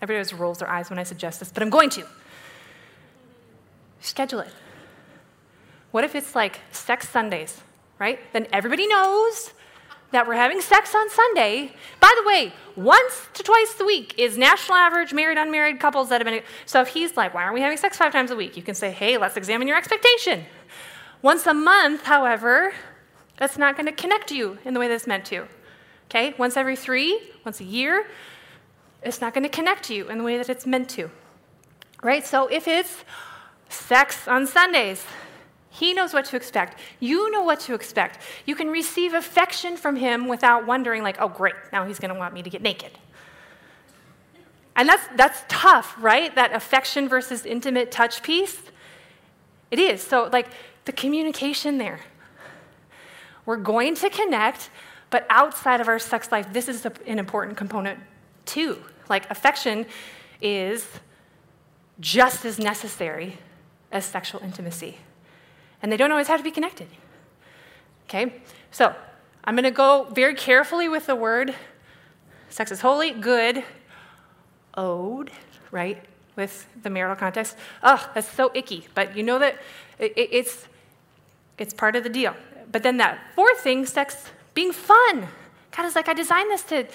everybody 0.01 0.17
always 0.17 0.33
rolls 0.33 0.57
their 0.59 0.69
eyes 0.69 0.89
when 0.89 0.99
I 0.99 1.03
suggest 1.03 1.39
this, 1.39 1.51
but 1.51 1.63
I'm 1.63 1.69
going 1.69 1.89
to. 1.91 2.05
Schedule 4.01 4.41
it. 4.41 4.51
What 5.91 6.03
if 6.03 6.13
it's 6.13 6.35
like 6.35 6.59
sex 6.71 7.07
Sundays, 7.07 7.61
right? 7.99 8.19
Then 8.33 8.47
everybody 8.51 8.85
knows 8.87 9.53
that 10.13 10.27
we're 10.27 10.35
having 10.35 10.61
sex 10.61 10.95
on 10.95 11.09
Sunday. 11.09 11.73
By 11.99 12.11
the 12.21 12.27
way, 12.27 12.53
once 12.75 13.27
to 13.33 13.43
twice 13.43 13.75
a 13.79 13.83
week 13.83 14.15
is 14.17 14.37
national 14.37 14.77
average 14.77 15.11
married 15.11 15.37
unmarried 15.37 15.79
couples 15.79 16.09
that 16.09 16.21
have 16.21 16.31
been. 16.31 16.41
So 16.65 16.81
if 16.81 16.87
he's 16.89 17.17
like, 17.17 17.33
why 17.33 17.43
aren't 17.43 17.55
we 17.55 17.61
having 17.61 17.77
sex 17.77 17.97
five 17.97 18.11
times 18.11 18.31
a 18.31 18.35
week? 18.35 18.55
You 18.55 18.63
can 18.63 18.75
say, 18.75 18.91
hey, 18.91 19.17
let's 19.17 19.35
examine 19.35 19.67
your 19.67 19.77
expectation. 19.77 20.45
Once 21.21 21.47
a 21.47 21.53
month, 21.53 22.03
however, 22.03 22.73
that's 23.37 23.57
not 23.57 23.75
going 23.75 23.87
to 23.87 23.91
connect 23.91 24.31
you 24.31 24.59
in 24.63 24.73
the 24.73 24.79
way 24.79 24.87
that's 24.87 25.07
meant 25.07 25.25
to. 25.25 25.47
Okay? 26.09 26.33
Once 26.37 26.57
every 26.57 26.75
three, 26.75 27.19
once 27.43 27.59
a 27.59 27.63
year, 27.63 28.05
it's 29.01 29.19
not 29.19 29.33
going 29.33 29.43
to 29.43 29.49
connect 29.49 29.89
you 29.89 30.09
in 30.09 30.17
the 30.17 30.23
way 30.23 30.37
that 30.37 30.49
it's 30.49 30.65
meant 30.65 30.89
to. 30.89 31.09
Right? 32.03 32.25
So 32.25 32.47
if 32.47 32.67
it's 32.67 33.03
sex 33.69 34.27
on 34.27 34.45
Sundays, 34.45 35.05
he 35.73 35.91
knows 35.91 36.13
what 36.13 36.25
to 36.25 36.35
expect. 36.35 36.79
You 36.99 37.31
know 37.31 37.41
what 37.41 37.59
to 37.61 37.73
expect. 37.73 38.19
You 38.45 38.53
can 38.53 38.67
receive 38.67 39.15
affection 39.15 39.75
from 39.75 39.95
him 39.95 40.27
without 40.27 40.67
wondering, 40.67 41.01
like, 41.01 41.17
oh, 41.19 41.27
great, 41.27 41.55
now 41.71 41.83
he's 41.83 41.97
going 41.97 42.13
to 42.13 42.19
want 42.19 42.35
me 42.35 42.43
to 42.43 42.49
get 42.49 42.61
naked. 42.61 42.91
And 44.75 44.87
that's, 44.87 45.03
that's 45.15 45.43
tough, 45.47 45.95
right? 45.97 46.33
That 46.35 46.53
affection 46.53 47.09
versus 47.09 47.43
intimate 47.43 47.91
touch 47.91 48.21
piece. 48.21 48.61
It 49.71 49.79
is. 49.79 50.03
So, 50.03 50.29
like, 50.31 50.47
the 50.85 50.91
communication 50.91 51.79
there. 51.79 52.01
We're 53.47 53.57
going 53.57 53.95
to 53.95 54.11
connect, 54.11 54.69
but 55.09 55.25
outside 55.27 55.81
of 55.81 55.87
our 55.87 55.97
sex 55.97 56.31
life, 56.31 56.53
this 56.53 56.69
is 56.69 56.85
an 56.85 57.17
important 57.17 57.57
component 57.57 57.99
too. 58.45 58.77
Like, 59.09 59.29
affection 59.31 59.87
is 60.39 60.87
just 61.99 62.45
as 62.45 62.59
necessary 62.59 63.39
as 63.91 64.05
sexual 64.05 64.39
intimacy 64.43 64.99
and 65.83 65.91
they 65.91 65.97
don't 65.97 66.11
always 66.11 66.27
have 66.27 66.39
to 66.39 66.43
be 66.43 66.51
connected. 66.51 66.87
Okay? 68.05 68.41
So, 68.71 68.95
I'm 69.43 69.55
going 69.55 69.65
to 69.65 69.71
go 69.71 70.05
very 70.05 70.33
carefully 70.33 70.87
with 70.87 71.05
the 71.05 71.15
word 71.15 71.53
sex 72.49 72.71
is 72.71 72.81
holy, 72.81 73.11
good, 73.11 73.63
owed, 74.77 75.31
right? 75.71 76.03
With 76.35 76.67
the 76.83 76.89
marital 76.89 77.15
context. 77.15 77.57
Oh, 77.81 78.09
that's 78.13 78.31
so 78.31 78.51
icky. 78.53 78.87
But 78.93 79.17
you 79.17 79.23
know 79.23 79.39
that 79.39 79.57
it, 79.97 80.13
it, 80.15 80.29
it's, 80.31 80.67
it's 81.57 81.73
part 81.73 81.95
of 81.95 82.03
the 82.03 82.09
deal. 82.09 82.35
But 82.71 82.83
then 82.83 82.97
that 82.97 83.19
fourth 83.35 83.59
thing, 83.59 83.85
sex 83.85 84.29
being 84.53 84.71
fun. 84.71 85.27
God 85.75 85.85
is 85.85 85.95
like, 85.95 86.07
I 86.07 86.13
designed 86.13 86.51
this 86.51 86.61
to 86.65 86.85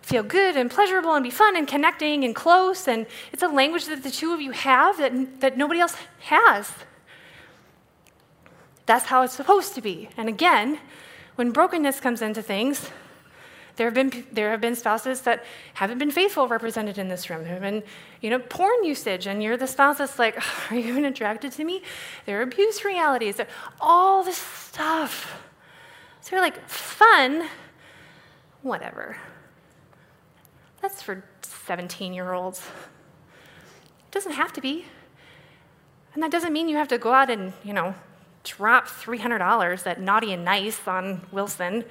feel 0.00 0.22
good 0.22 0.56
and 0.56 0.70
pleasurable 0.70 1.14
and 1.14 1.24
be 1.24 1.30
fun 1.30 1.56
and 1.56 1.66
connecting 1.66 2.24
and 2.24 2.34
close. 2.34 2.86
And 2.86 3.06
it's 3.32 3.42
a 3.42 3.48
language 3.48 3.86
that 3.86 4.04
the 4.04 4.10
two 4.10 4.32
of 4.32 4.40
you 4.40 4.52
have 4.52 4.98
that, 4.98 5.40
that 5.40 5.56
nobody 5.56 5.80
else 5.80 5.96
has. 6.20 6.72
That's 8.86 9.06
how 9.06 9.22
it's 9.22 9.34
supposed 9.34 9.74
to 9.74 9.80
be. 9.80 10.08
And 10.16 10.28
again, 10.28 10.78
when 11.36 11.50
brokenness 11.50 12.00
comes 12.00 12.22
into 12.22 12.42
things, 12.42 12.90
there 13.76 13.86
have 13.86 13.94
been 13.94 14.24
there 14.30 14.50
have 14.50 14.60
been 14.60 14.76
spouses 14.76 15.22
that 15.22 15.44
haven't 15.74 15.98
been 15.98 16.12
faithful 16.12 16.46
represented 16.46 16.96
in 16.96 17.08
this 17.08 17.28
room. 17.28 17.42
There 17.42 17.54
have 17.54 17.62
been, 17.62 17.82
you 18.20 18.30
know, 18.30 18.38
porn 18.38 18.84
usage, 18.84 19.26
and 19.26 19.42
you're 19.42 19.56
the 19.56 19.66
spouse 19.66 19.98
that's 19.98 20.16
like, 20.16 20.38
"Are 20.70 20.76
you 20.76 20.88
even 20.88 21.04
attracted 21.06 21.50
to 21.52 21.64
me?" 21.64 21.82
There 22.24 22.38
are 22.38 22.42
abuse 22.42 22.84
realities, 22.84 23.40
all 23.80 24.22
this 24.22 24.36
stuff. 24.36 25.42
So 26.24 26.34
you're 26.34 26.42
like, 26.42 26.66
fun, 26.66 27.48
whatever. 28.62 29.18
That's 30.80 31.02
for 31.02 31.22
17 31.42 32.14
year 32.14 32.32
olds. 32.32 32.62
It 34.06 34.10
doesn't 34.10 34.32
have 34.32 34.50
to 34.54 34.62
be. 34.62 34.86
And 36.14 36.22
that 36.22 36.30
doesn't 36.30 36.50
mean 36.50 36.70
you 36.70 36.78
have 36.78 36.88
to 36.88 36.96
go 36.96 37.12
out 37.12 37.28
and, 37.28 37.52
you 37.62 37.74
know, 37.74 37.94
drop 38.44 38.86
$300 38.86 39.86
at 39.86 40.00
Naughty 40.00 40.32
and 40.32 40.44
Nice 40.44 40.86
on 40.86 41.26
Wilson. 41.32 41.84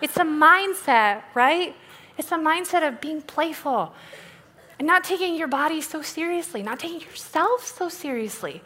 It's 0.00 0.16
a 0.16 0.22
mindset, 0.22 1.22
right? 1.34 1.74
It's 2.16 2.30
a 2.30 2.36
mindset 2.36 2.86
of 2.86 3.00
being 3.00 3.22
playful 3.22 3.94
and 4.78 4.86
not 4.86 5.02
taking 5.02 5.34
your 5.34 5.48
body 5.48 5.80
so 5.80 6.02
seriously, 6.02 6.62
not 6.62 6.78
taking 6.78 7.00
yourself 7.00 7.66
so 7.66 7.88
seriously. 7.88 8.62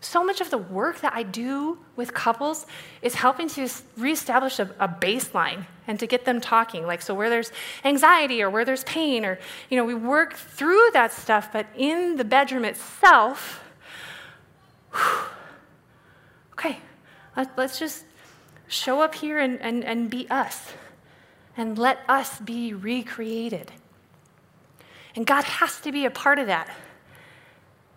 So 0.00 0.22
much 0.22 0.40
of 0.40 0.50
the 0.50 0.58
work 0.58 1.00
that 1.00 1.12
I 1.12 1.24
do 1.24 1.78
with 1.96 2.14
couples 2.14 2.66
is 3.02 3.16
helping 3.16 3.48
to 3.50 3.68
reestablish 3.96 4.60
a, 4.60 4.70
a, 4.78 4.86
baseline 4.86 5.66
and 5.88 5.98
to 5.98 6.06
get 6.06 6.24
them 6.24 6.40
talking. 6.40 6.86
Like, 6.86 7.02
so 7.02 7.14
where 7.14 7.28
there's 7.28 7.50
anxiety 7.84 8.40
or 8.40 8.48
where 8.48 8.64
there's 8.64 8.84
pain, 8.84 9.24
or, 9.24 9.40
you 9.68 9.76
know, 9.76 9.84
we 9.84 9.94
work 9.94 10.34
through 10.34 10.90
that 10.92 11.12
stuff, 11.12 11.52
but 11.52 11.66
in 11.76 12.14
the 12.14 12.24
bedroom 12.24 12.64
itself, 12.64 13.64
whew, 14.92 15.24
okay, 16.58 16.78
let's 17.56 17.78
just 17.78 18.04
show 18.66 19.00
up 19.00 19.14
here 19.14 19.38
and, 19.38 19.60
and, 19.60 19.84
and 19.84 20.10
be 20.10 20.28
us 20.28 20.72
and 21.56 21.78
let 21.78 22.00
us 22.08 22.40
be 22.40 22.74
recreated. 22.74 23.70
And 25.14 25.26
God 25.26 25.44
has 25.44 25.80
to 25.80 25.92
be 25.92 26.04
a 26.04 26.10
part 26.10 26.38
of 26.38 26.46
that. 26.48 26.74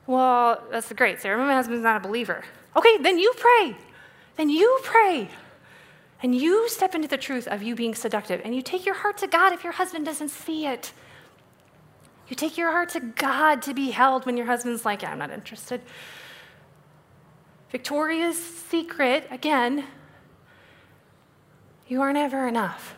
Well, 0.08 0.64
that's 0.72 0.92
great, 0.94 1.22
Sarah. 1.22 1.38
My 1.38 1.54
husband's 1.54 1.84
not 1.84 1.98
a 1.98 2.08
believer. 2.08 2.44
Okay, 2.76 2.98
then 2.98 3.20
you 3.20 3.34
pray. 3.38 3.76
Then 4.38 4.50
you 4.50 4.80
pray. 4.84 5.30
And 6.24 6.36
you 6.36 6.70
step 6.70 6.96
into 6.96 7.08
the 7.08 7.18
truth 7.18 7.48
of 7.48 7.64
you 7.64 7.76
being 7.76 7.96
seductive. 7.96 8.42
And 8.44 8.56
you 8.56 8.62
take 8.62 8.86
your 8.86 8.96
heart 8.96 9.18
to 9.20 9.28
God 9.28 9.54
if 9.54 9.64
your 9.64 9.74
husband 9.74 10.06
doesn't 10.06 10.30
see 10.30 10.66
it. 10.66 10.94
You 12.28 12.36
take 12.36 12.58
your 12.58 12.72
heart 12.72 12.90
to 12.90 13.00
God 13.00 13.62
to 13.64 13.74
be 13.74 13.92
held 13.92 14.26
when 14.26 14.38
your 14.38 14.46
husband's 14.46 14.86
like, 14.86 15.02
yeah, 15.02 15.12
I'm 15.12 15.20
not 15.20 15.32
interested. 15.32 15.82
Victoria's 17.72 18.38
secret, 18.38 19.26
again, 19.32 19.86
you 21.88 22.02
are 22.02 22.12
never 22.12 22.48
enough. 22.48 22.96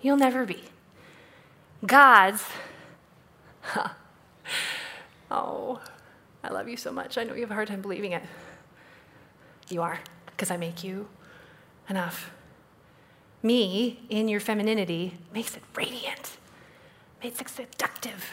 You'll 0.00 0.16
never 0.16 0.46
be. 0.46 0.64
God's, 1.84 2.42
oh, 5.30 5.80
I 6.42 6.48
love 6.48 6.68
you 6.68 6.76
so 6.78 6.90
much. 6.90 7.18
I 7.18 7.24
know 7.24 7.34
you 7.34 7.42
have 7.42 7.50
a 7.50 7.54
hard 7.54 7.68
time 7.68 7.82
believing 7.82 8.12
it. 8.12 8.22
You 9.68 9.82
are, 9.82 10.00
because 10.26 10.50
I 10.50 10.56
make 10.56 10.82
you 10.82 11.08
enough. 11.90 12.30
Me, 13.42 14.00
in 14.08 14.28
your 14.28 14.40
femininity, 14.40 15.18
makes 15.34 15.54
it 15.54 15.62
radiant, 15.74 16.38
makes 17.22 17.40
it 17.40 17.48
seductive. 17.50 18.30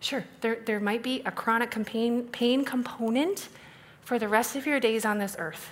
Sure, 0.00 0.24
there, 0.40 0.58
there 0.64 0.80
might 0.80 1.02
be 1.02 1.22
a 1.26 1.30
chronic 1.30 1.70
pain, 1.84 2.24
pain 2.28 2.64
component 2.64 3.48
for 4.02 4.18
the 4.18 4.28
rest 4.28 4.56
of 4.56 4.66
your 4.66 4.80
days 4.80 5.04
on 5.04 5.18
this 5.18 5.36
earth, 5.38 5.70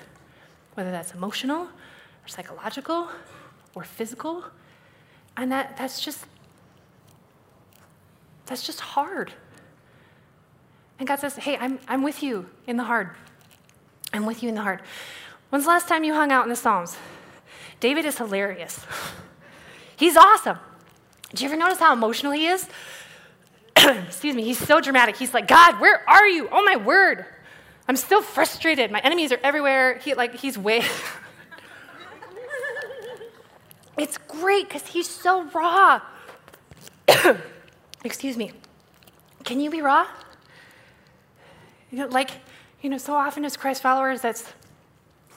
whether 0.75 0.91
that's 0.91 1.13
emotional 1.13 1.63
or 1.63 2.29
psychological 2.29 3.09
or 3.75 3.85
physical. 3.85 4.45
And 5.37 5.51
that, 5.51 5.77
that's 5.77 6.01
just 6.01 6.27
that's 8.49 8.63
just 8.65 8.81
hard. 8.81 9.33
And 10.99 11.07
God 11.07 11.21
says, 11.21 11.37
Hey, 11.37 11.57
I'm, 11.59 11.79
I'm 11.87 12.03
with 12.03 12.23
you 12.23 12.49
in 12.67 12.77
the 12.77 12.85
hard. 12.85 13.11
I'm 14.13 14.27
with 14.27 14.43
you 14.43 14.49
in 14.49 14.55
the 14.55 14.63
hard. 14.63 14.81
When's 15.51 15.65
the 15.65 15.71
last 15.71 15.87
time 15.87 16.03
you 16.03 16.15
hung 16.15 16.33
out 16.33 16.45
in 16.45 16.49
the 16.49 16.57
Psalms? 16.57 16.97
David 17.79 18.05
is 18.05 18.19
hilarious. 18.19 18.85
He's 19.97 20.17
awesome. 20.17 20.59
Did 21.31 21.43
you 21.43 21.49
ever 21.49 21.57
notice 21.57 21.79
how 21.79 21.93
emotional 21.93 22.33
he 22.33 22.47
is? 22.47 22.67
excuse 24.07 24.35
me, 24.35 24.45
he's 24.45 24.59
so 24.59 24.81
dramatic. 24.81 25.17
He's 25.17 25.35
like, 25.35 25.49
God, 25.49 25.81
where 25.81 26.09
are 26.09 26.27
you? 26.27 26.49
Oh 26.51 26.65
my 26.65 26.77
word. 26.77 27.25
I'm 27.89 27.97
still 27.97 28.23
frustrated. 28.23 28.91
My 28.91 29.01
enemies 29.01 29.33
are 29.33 29.41
everywhere. 29.43 29.99
He 29.99 30.15
like 30.15 30.35
he's 30.35 30.59
way 30.59 30.83
It's 33.99 34.17
great 34.17 34.69
because 34.69 34.87
he's 34.87 35.09
so 35.09 35.43
raw. 35.51 36.01
excuse 38.05 38.37
me. 38.37 38.53
Can 39.45 39.61
you 39.61 39.71
be 39.71 39.83
raw? 39.83 40.07
You 41.91 41.99
know, 41.99 42.07
like, 42.07 42.31
you 42.81 42.91
know, 42.91 42.99
so 42.99 43.15
often 43.15 43.45
as 43.45 43.57
Christ 43.57 43.83
followers, 43.83 44.21
that's, 44.21 44.53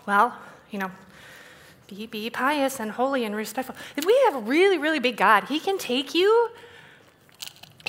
well, 0.06 0.38
you 0.70 0.78
know, 0.78 0.92
be, 1.88 2.06
be 2.06 2.30
pious 2.30 2.80
and 2.80 2.92
holy 2.92 3.26
and 3.26 3.36
respectful. 3.36 3.76
If 3.96 4.06
we 4.06 4.20
have 4.26 4.36
a 4.36 4.40
really, 4.40 4.78
really 4.78 5.00
big 5.00 5.18
God, 5.18 5.46
He 5.46 5.60
can 5.60 5.80
take 5.80 6.14
you, 6.14 6.50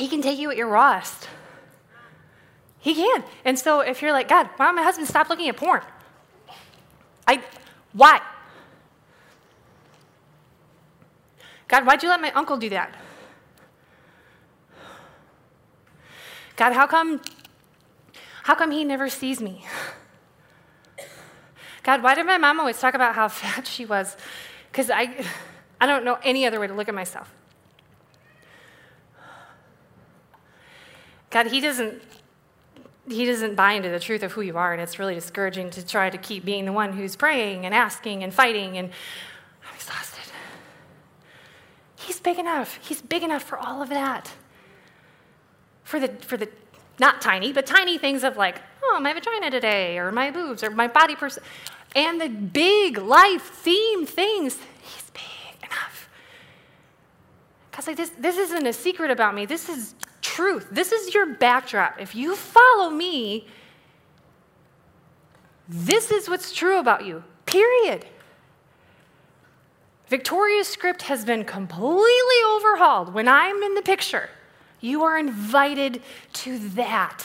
He 0.03 0.09
can 0.09 0.21
take 0.21 0.41
you 0.41 0.51
at 0.51 0.57
your 0.57 0.67
rawest. 0.67 1.29
He 2.81 2.93
can. 2.93 3.23
And 3.45 3.57
so 3.57 3.83
if 3.83 4.03
you're 4.03 4.11
like, 4.11 4.27
God, 4.27 4.49
why 4.57 4.67
don't 4.67 4.75
my 4.75 4.83
husband 4.83 5.07
stop 5.07 5.29
looking 5.29 5.49
at 5.49 5.57
porn? 5.57 5.81
I, 7.25 7.41
why? 7.93 8.21
God, 11.69 11.87
why'd 11.87 12.03
you 12.03 12.09
let 12.09 12.21
my 12.21 12.33
uncle 12.33 12.57
do 12.57 12.69
that? 12.71 12.93
God, 16.57 16.73
how 16.73 16.89
come, 16.89 17.21
how 18.43 18.57
come 18.57 18.73
he 18.73 18.83
never 18.83 19.09
sees 19.09 19.41
me? 19.41 19.65
God, 21.85 22.03
why 22.03 22.17
did 22.17 22.27
my 22.27 22.39
mom 22.39 22.59
always 22.59 22.81
talk 22.81 22.95
about 22.95 23.15
how 23.15 23.29
fat 23.29 23.69
she 23.69 23.87
was? 23.87 24.17
Because 24.73 24.91
I, 24.91 25.25
I 25.81 25.87
don't 25.87 26.05
know 26.05 26.19
any 26.25 26.45
other 26.45 26.59
way 26.59 26.67
to 26.67 26.75
look 26.75 26.89
at 26.89 26.95
myself. 26.97 27.33
God, 31.33 31.47
he 31.47 31.61
doesn't, 31.61 32.01
he 33.09 33.25
doesn't 33.25 33.57
buy 33.57 33.73
into 33.73 33.89
the 33.89 33.99
truth 33.99 34.23
of 34.23 34.33
who 34.33 34.43
you 34.43 34.57
are, 34.59 34.73
and 34.73 34.81
it's 34.81 34.99
really 34.99 35.15
discouraging 35.15 35.71
to 35.71 35.85
try 35.85 36.11
to 36.11 36.19
keep 36.19 36.45
being 36.45 36.67
the 36.67 36.73
one 36.73 36.93
who's 36.93 37.17
praying 37.17 37.65
and 37.65 37.75
asking 37.75 38.23
and 38.23 38.33
fighting, 38.33 38.77
and 38.77 38.91
I'm 39.69 39.75
exhausted. 39.75 40.21
He's 41.97 42.21
big 42.21 42.39
enough. 42.39 42.79
He's 42.83 43.01
big 43.01 43.23
enough 43.23 43.43
for 43.43 43.59
all 43.59 43.81
of 43.81 43.89
that. 43.89 44.31
For 45.85 45.99
the, 45.99 46.09
for 46.09 46.37
the 46.37 46.49
not 46.99 47.23
tiny, 47.23 47.53
but 47.53 47.65
tiny 47.65 47.97
things 47.97 48.25
of 48.25 48.37
like, 48.37 48.61
oh, 48.85 49.01
my 49.01 49.15
vagina 49.15 49.51
today, 49.51 49.99
or 49.99 50.13
my 50.13 50.31
boobs, 50.31 50.63
or 50.63 50.71
my 50.71 50.87
body 50.87 51.17
person. 51.17 51.43
And 51.97 52.21
the 52.21 52.29
big 52.29 52.99
life 52.99 53.43
theme 53.43 54.05
things, 54.05 54.59
he's 54.83 55.11
big 55.11 55.65
enough. 55.65 56.11
Because 57.71 57.87
like 57.87 57.97
this, 57.97 58.11
this 58.19 58.37
isn't 58.37 58.67
a 58.67 58.73
secret 58.73 59.11
about 59.11 59.35
me. 59.35 59.47
This 59.47 59.71
is 59.71 59.95
truth. 60.33 60.69
This 60.71 60.93
is 60.93 61.15
your 61.15 61.27
backdrop. 61.27 62.01
If 62.01 62.15
you 62.15 62.37
follow 62.37 62.91
me, 62.91 63.47
this 65.69 66.11
is 66.11 66.29
what's 66.29 66.53
true 66.53 66.79
about 66.79 67.05
you, 67.05 67.23
period. 67.45 68.07
Victoria's 70.09 70.69
script 70.69 71.03
has 71.03 71.25
been 71.25 71.45
completely 71.45 72.41
overhauled. 72.55 73.15
When 73.15 73.29
I'm 73.29 73.63
in 73.63 73.75
the 73.75 73.83
picture, 73.83 74.31
you 74.81 75.05
are 75.05 75.19
invited 75.19 76.03
to 76.35 76.59
that. 76.71 77.25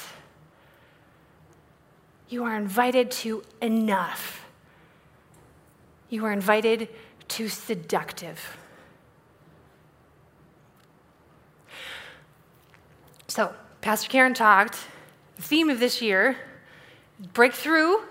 You 2.29 2.43
are 2.43 2.55
invited 2.55 3.11
to 3.11 3.43
enough. 3.61 4.45
You 6.09 6.25
are 6.25 6.31
invited 6.31 6.89
to 7.29 7.47
seductive. 7.47 8.57
So, 13.27 13.53
Pastor 13.81 14.09
Karen 14.09 14.33
talked. 14.33 14.77
The 15.35 15.41
theme 15.41 15.69
of 15.69 15.79
this 15.79 16.01
year 16.01 16.37
break 17.33 17.53
through, 17.53 18.01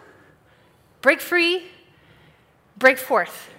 break 1.00 1.20
free, 1.20 1.64
break 2.76 2.98
forth. 2.98 3.50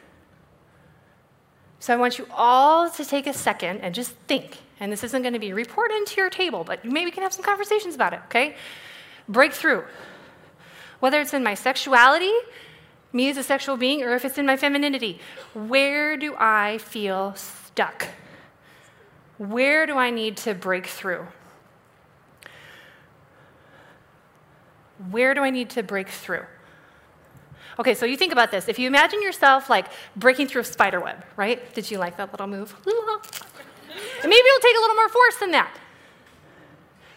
So, 1.79 1.93
I 1.93 1.97
want 1.97 2.19
you 2.19 2.27
all 2.31 2.89
to 2.91 3.03
take 3.03 3.27
a 3.27 3.33
second 3.33 3.79
and 3.79 3.95
just 3.95 4.11
think. 4.27 4.57
And 4.79 4.91
this 4.91 5.03
isn't 5.03 5.21
going 5.23 5.33
to 5.33 5.39
be 5.39 5.53
reported 5.53 5.95
into 5.95 6.17
your 6.17 6.29
table, 6.29 6.63
but 6.63 6.85
maybe 6.85 7.05
we 7.05 7.11
can 7.11 7.23
have 7.23 7.33
some 7.33 7.43
conversations 7.43 7.95
about 7.95 8.13
it, 8.13 8.19
okay? 8.25 8.55
Breakthrough. 9.27 9.83
Whether 10.99 11.19
it's 11.19 11.33
in 11.33 11.43
my 11.43 11.55
sexuality, 11.55 12.33
me 13.11 13.29
as 13.29 13.37
a 13.37 13.43
sexual 13.43 13.77
being, 13.77 14.03
or 14.03 14.13
if 14.13 14.23
it's 14.23 14.37
in 14.37 14.45
my 14.45 14.57
femininity, 14.57 15.19
where 15.55 16.17
do 16.17 16.35
I 16.37 16.77
feel 16.77 17.33
stuck? 17.35 18.07
Where 19.39 19.87
do 19.87 19.97
I 19.97 20.11
need 20.11 20.37
to 20.37 20.53
break 20.53 20.85
through? 20.85 21.27
Where 25.11 25.33
do 25.33 25.41
I 25.41 25.49
need 25.49 25.69
to 25.71 25.83
break 25.83 26.09
through? 26.09 26.45
Okay, 27.79 27.93
so 27.93 28.05
you 28.05 28.17
think 28.17 28.31
about 28.31 28.49
this. 28.49 28.67
If 28.67 28.79
you 28.79 28.87
imagine 28.87 29.21
yourself 29.21 29.69
like 29.69 29.85
breaking 30.15 30.47
through 30.47 30.61
a 30.61 30.65
spider 30.65 30.99
web, 30.99 31.23
right? 31.35 31.73
Did 31.73 31.91
you 31.91 31.99
like 31.99 32.17
that 32.17 32.31
little 32.31 32.47
move? 32.47 32.75
And 34.21 34.29
maybe 34.29 34.47
it'll 34.47 34.61
take 34.61 34.77
a 34.77 34.81
little 34.81 34.95
more 34.95 35.09
force 35.09 35.37
than 35.37 35.51
that. 35.51 35.75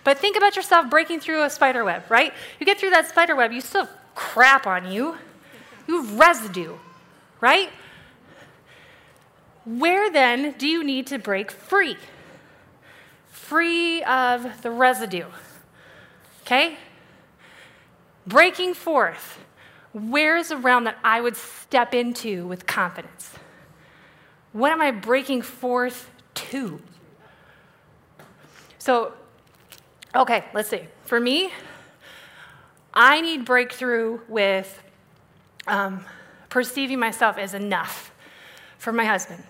But 0.02 0.18
think 0.18 0.36
about 0.36 0.56
yourself 0.56 0.88
breaking 0.88 1.20
through 1.20 1.42
a 1.42 1.50
spider 1.50 1.84
web, 1.84 2.04
right? 2.08 2.32
You 2.58 2.64
get 2.64 2.78
through 2.78 2.90
that 2.90 3.06
spider 3.06 3.36
web, 3.36 3.52
you 3.52 3.60
still 3.60 3.84
have 3.84 3.94
crap 4.14 4.66
on 4.66 4.90
you. 4.90 5.16
You 5.86 6.02
have 6.02 6.18
residue, 6.18 6.74
right? 7.40 7.70
Where 9.64 10.10
then 10.10 10.54
do 10.56 10.66
you 10.66 10.82
need 10.82 11.06
to 11.08 11.18
break 11.18 11.50
free? 11.50 11.96
Free 13.30 14.02
of 14.04 14.62
the 14.62 14.70
residue. 14.70 15.26
Okay? 16.42 16.76
Breaking 18.30 18.74
forth. 18.74 19.38
Where 19.92 20.36
is 20.36 20.50
the 20.50 20.56
realm 20.56 20.84
that 20.84 20.96
I 21.02 21.20
would 21.20 21.36
step 21.36 21.94
into 21.94 22.46
with 22.46 22.64
confidence? 22.64 23.34
What 24.52 24.70
am 24.70 24.80
I 24.80 24.92
breaking 24.92 25.42
forth 25.42 26.08
to? 26.34 26.80
So, 28.78 29.12
okay, 30.14 30.44
let's 30.54 30.68
see. 30.68 30.82
For 31.02 31.18
me, 31.18 31.50
I 32.94 33.20
need 33.20 33.44
breakthrough 33.44 34.20
with 34.28 34.80
um, 35.66 36.04
perceiving 36.48 37.00
myself 37.00 37.36
as 37.36 37.52
enough 37.52 38.12
for 38.78 38.92
my 38.92 39.04
husband. 39.04 39.42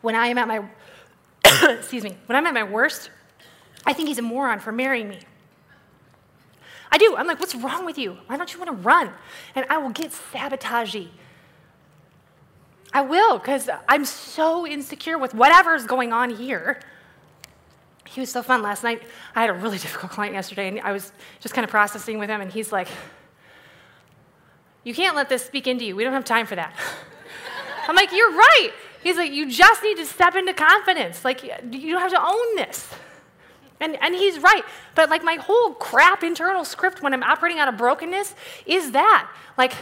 When 0.00 0.16
I 0.16 0.26
am 0.26 0.38
at 0.38 0.48
my, 0.48 0.64
excuse 1.78 2.02
me, 2.02 2.16
when 2.26 2.34
I'm 2.34 2.46
at 2.46 2.54
my 2.54 2.64
worst, 2.64 3.10
I 3.86 3.92
think 3.92 4.08
he's 4.08 4.18
a 4.18 4.22
moron 4.22 4.58
for 4.58 4.72
marrying 4.72 5.08
me. 5.08 5.20
I 6.94 6.96
do. 6.96 7.16
I'm 7.16 7.26
like, 7.26 7.40
what's 7.40 7.56
wrong 7.56 7.84
with 7.84 7.98
you? 7.98 8.16
Why 8.28 8.36
don't 8.36 8.52
you 8.52 8.60
want 8.60 8.70
to 8.70 8.76
run? 8.76 9.10
And 9.56 9.66
I 9.68 9.78
will 9.78 9.90
get 9.90 10.12
sabotagey. 10.12 11.08
I 12.92 13.00
will, 13.00 13.38
because 13.38 13.68
I'm 13.88 14.04
so 14.04 14.64
insecure 14.64 15.18
with 15.18 15.34
whatever's 15.34 15.86
going 15.86 16.12
on 16.12 16.30
here. 16.30 16.78
He 18.06 18.20
was 18.20 18.30
so 18.30 18.44
fun 18.44 18.62
last 18.62 18.84
night. 18.84 19.02
I 19.34 19.40
had 19.40 19.50
a 19.50 19.54
really 19.54 19.78
difficult 19.84 20.12
client 20.12 20.34
yesterday, 20.34 20.68
and 20.68 20.78
I 20.82 20.92
was 20.92 21.10
just 21.40 21.52
kind 21.52 21.64
of 21.64 21.70
processing 21.70 22.20
with 22.20 22.30
him, 22.30 22.40
and 22.40 22.52
he's 22.52 22.70
like, 22.70 22.86
You 24.84 24.94
can't 24.94 25.16
let 25.16 25.28
this 25.28 25.44
speak 25.44 25.66
into 25.66 25.84
you. 25.84 25.96
We 25.96 26.04
don't 26.04 26.12
have 26.12 26.24
time 26.24 26.46
for 26.46 26.54
that. 26.54 26.76
I'm 27.88 27.96
like, 27.96 28.12
You're 28.12 28.30
right. 28.30 28.70
He's 29.02 29.16
like, 29.16 29.32
You 29.32 29.50
just 29.50 29.82
need 29.82 29.96
to 29.96 30.06
step 30.06 30.36
into 30.36 30.54
confidence. 30.54 31.24
Like, 31.24 31.42
you 31.42 31.90
don't 31.90 32.00
have 32.00 32.12
to 32.12 32.24
own 32.24 32.54
this. 32.54 32.88
And, 33.84 34.02
and 34.02 34.14
he's 34.14 34.38
right. 34.38 34.62
But 34.94 35.10
like 35.10 35.22
my 35.22 35.34
whole 35.34 35.74
crap 35.74 36.22
internal 36.22 36.64
script 36.64 37.02
when 37.02 37.12
I'm 37.12 37.22
operating 37.22 37.58
out 37.58 37.68
of 37.68 37.76
brokenness 37.76 38.34
is 38.64 38.92
that. 38.92 39.30
Like, 39.58 39.74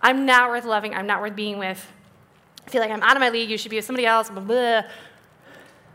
I'm 0.00 0.24
not 0.24 0.50
worth 0.50 0.64
loving. 0.64 0.94
I'm 0.94 1.06
not 1.06 1.20
worth 1.20 1.34
being 1.34 1.58
with. 1.58 1.84
I 2.64 2.70
feel 2.70 2.80
like 2.80 2.92
I'm 2.92 3.02
out 3.02 3.16
of 3.16 3.20
my 3.20 3.28
league. 3.30 3.50
You 3.50 3.58
should 3.58 3.70
be 3.70 3.76
with 3.76 3.84
somebody 3.84 4.06
else. 4.06 4.30
Blah, 4.30 4.40
blah. 4.40 4.82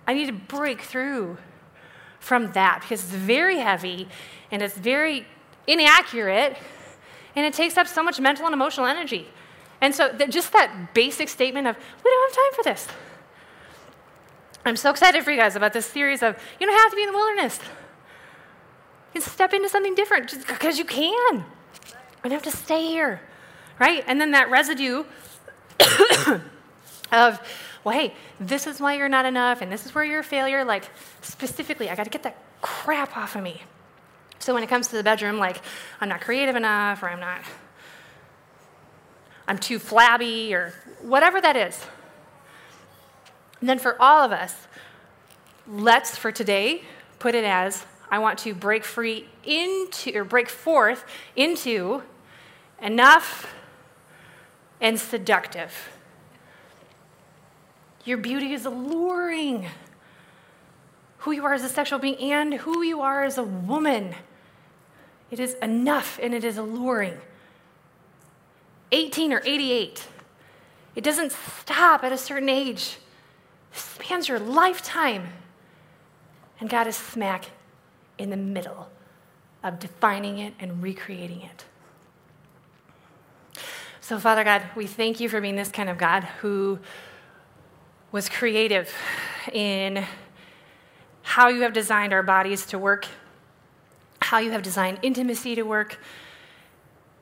I 0.06 0.14
need 0.14 0.26
to 0.26 0.34
break 0.34 0.82
through 0.82 1.38
from 2.20 2.52
that 2.52 2.82
because 2.82 3.02
it's 3.02 3.14
very 3.14 3.60
heavy 3.60 4.10
and 4.52 4.62
it's 4.62 4.78
very 4.78 5.26
inaccurate 5.68 6.58
and 7.38 7.46
it 7.46 7.54
takes 7.54 7.78
up 7.78 7.88
so 7.88 8.04
much 8.04 8.20
mental 8.20 8.46
and 8.46 8.54
emotional 8.54 8.86
energy. 8.86 9.28
And 9.80 9.96
so, 9.96 10.12
just 10.30 10.52
that 10.54 10.94
basic 10.94 11.30
statement 11.30 11.68
of, 11.68 11.76
we 12.04 12.12
don't 12.12 12.32
have 12.32 12.36
time 12.36 12.54
for 12.56 12.64
this. 12.70 12.88
I'm 14.66 14.76
so 14.76 14.90
excited 14.90 15.24
for 15.24 15.30
you 15.30 15.38
guys 15.38 15.56
about 15.56 15.74
this 15.74 15.86
series 15.86 16.24
of 16.24 16.36
you 16.60 16.66
don't 16.66 16.76
have 16.76 16.90
to 16.90 16.96
be 16.96 17.04
in 17.04 17.12
the 17.12 17.16
wilderness. 17.16 17.60
You 19.14 19.22
can 19.22 19.30
step 19.30 19.54
into 19.54 19.70
something 19.70 19.94
different 19.94 20.28
just 20.28 20.48
because 20.48 20.80
you 20.80 20.86
can. 20.86 21.36
You 21.36 21.44
don't 22.24 22.32
have 22.32 22.42
to 22.52 22.52
stay 22.52 22.88
here, 22.88 23.22
right? 23.80 24.04
And 24.08 24.20
then 24.20 24.32
that 24.32 24.50
residue 24.50 25.04
of, 27.12 27.40
well, 27.84 27.96
hey, 27.96 28.16
this 28.40 28.66
is 28.66 28.82
why 28.82 28.96
you're 28.96 29.08
not 29.08 29.26
enough, 29.26 29.62
and 29.62 29.72
this 29.72 29.86
is 29.86 29.94
where 29.94 30.04
you're 30.04 30.22
a 30.22 30.24
failure. 30.24 30.66
Like, 30.66 30.90
specifically, 31.22 31.88
I 31.92 31.96
got 31.96 32.06
to 32.06 32.10
get 32.10 32.24
that 32.24 32.38
crap 32.62 33.16
off 33.16 33.36
of 33.36 33.44
me. 33.44 33.62
So 34.40 34.56
when 34.56 34.64
it 34.64 34.68
comes 34.68 34.88
to 34.88 34.98
the 34.98 35.04
bedroom, 35.04 35.38
like, 35.38 35.62
I'm 36.02 36.10
not 36.10 36.22
creative 36.22 36.56
enough, 36.56 37.04
or 37.04 37.10
I'm 37.10 37.20
not, 37.20 37.42
I'm 39.48 39.60
too 39.60 39.78
flabby, 39.78 40.56
or 40.56 40.74
whatever 41.04 41.40
that 41.40 41.56
is. 41.56 41.80
And 43.66 43.70
then 43.72 43.80
for 43.80 44.00
all 44.00 44.24
of 44.24 44.32
us, 44.32 44.68
let's 45.68 46.16
for 46.16 46.32
today 46.32 46.84
put 47.18 47.34
it 47.34 47.44
as 47.44 47.84
I 48.12 48.20
want 48.20 48.38
to 48.40 48.54
break 48.54 48.84
free 48.84 49.28
into, 49.44 50.16
or 50.16 50.24
break 50.24 50.50
forth 50.50 51.04
into 51.36 52.04
enough 52.80 53.56
and 54.80 55.00
seductive. 55.00 55.90
Your 58.04 58.20
beauty 58.20 58.54
is 58.54 58.68
alluring. 58.68 59.66
Who 61.18 61.32
you 61.32 61.44
are 61.44 61.56
as 61.56 61.64
a 61.64 61.70
sexual 61.70 61.98
being 61.98 62.20
and 62.20 62.54
who 62.54 62.84
you 62.84 63.02
are 63.02 63.24
as 63.24 63.40
a 63.40 63.44
woman. 63.44 64.14
It 65.32 65.40
is 65.40 65.56
enough 65.56 66.20
and 66.22 66.36
it 66.36 66.44
is 66.44 66.60
alluring. 66.60 67.18
18 68.92 69.34
or 69.34 69.42
88. 69.44 70.08
It 70.96 71.04
doesn't 71.04 71.32
stop 71.32 72.04
at 72.04 72.12
a 72.12 72.18
certain 72.20 72.48
age, 72.48 73.00
spans 73.78 74.28
your 74.28 74.40
lifetime. 74.40 75.30
And 76.60 76.70
God 76.70 76.88
is 76.88 76.96
smack 76.96 77.46
in 78.18 78.30
the 78.30 78.38
middle 78.38 78.90
of 79.64 79.80
defining 79.80 80.40
it 80.40 80.54
and 80.60 80.82
recreating 80.82 81.42
it. 81.42 81.66
So, 84.00 84.20
Father 84.20 84.44
God, 84.44 84.62
we 84.76 84.86
thank 84.86 85.20
you 85.20 85.28
for 85.28 85.42
being 85.42 85.56
this 85.56 85.70
kind 85.70 85.90
of 85.90 85.98
God 85.98 86.24
who 86.42 86.80
was 88.12 88.30
creative 88.30 88.94
in 89.52 90.06
how 91.24 91.50
you 91.50 91.62
have 91.62 91.74
designed 91.74 92.14
our 92.14 92.22
bodies 92.22 92.68
to 92.68 92.78
work, 92.78 93.08
how 94.22 94.38
you 94.38 94.52
have 94.52 94.62
designed 94.62 95.00
intimacy 95.02 95.56
to 95.56 95.64
work. 95.64 96.00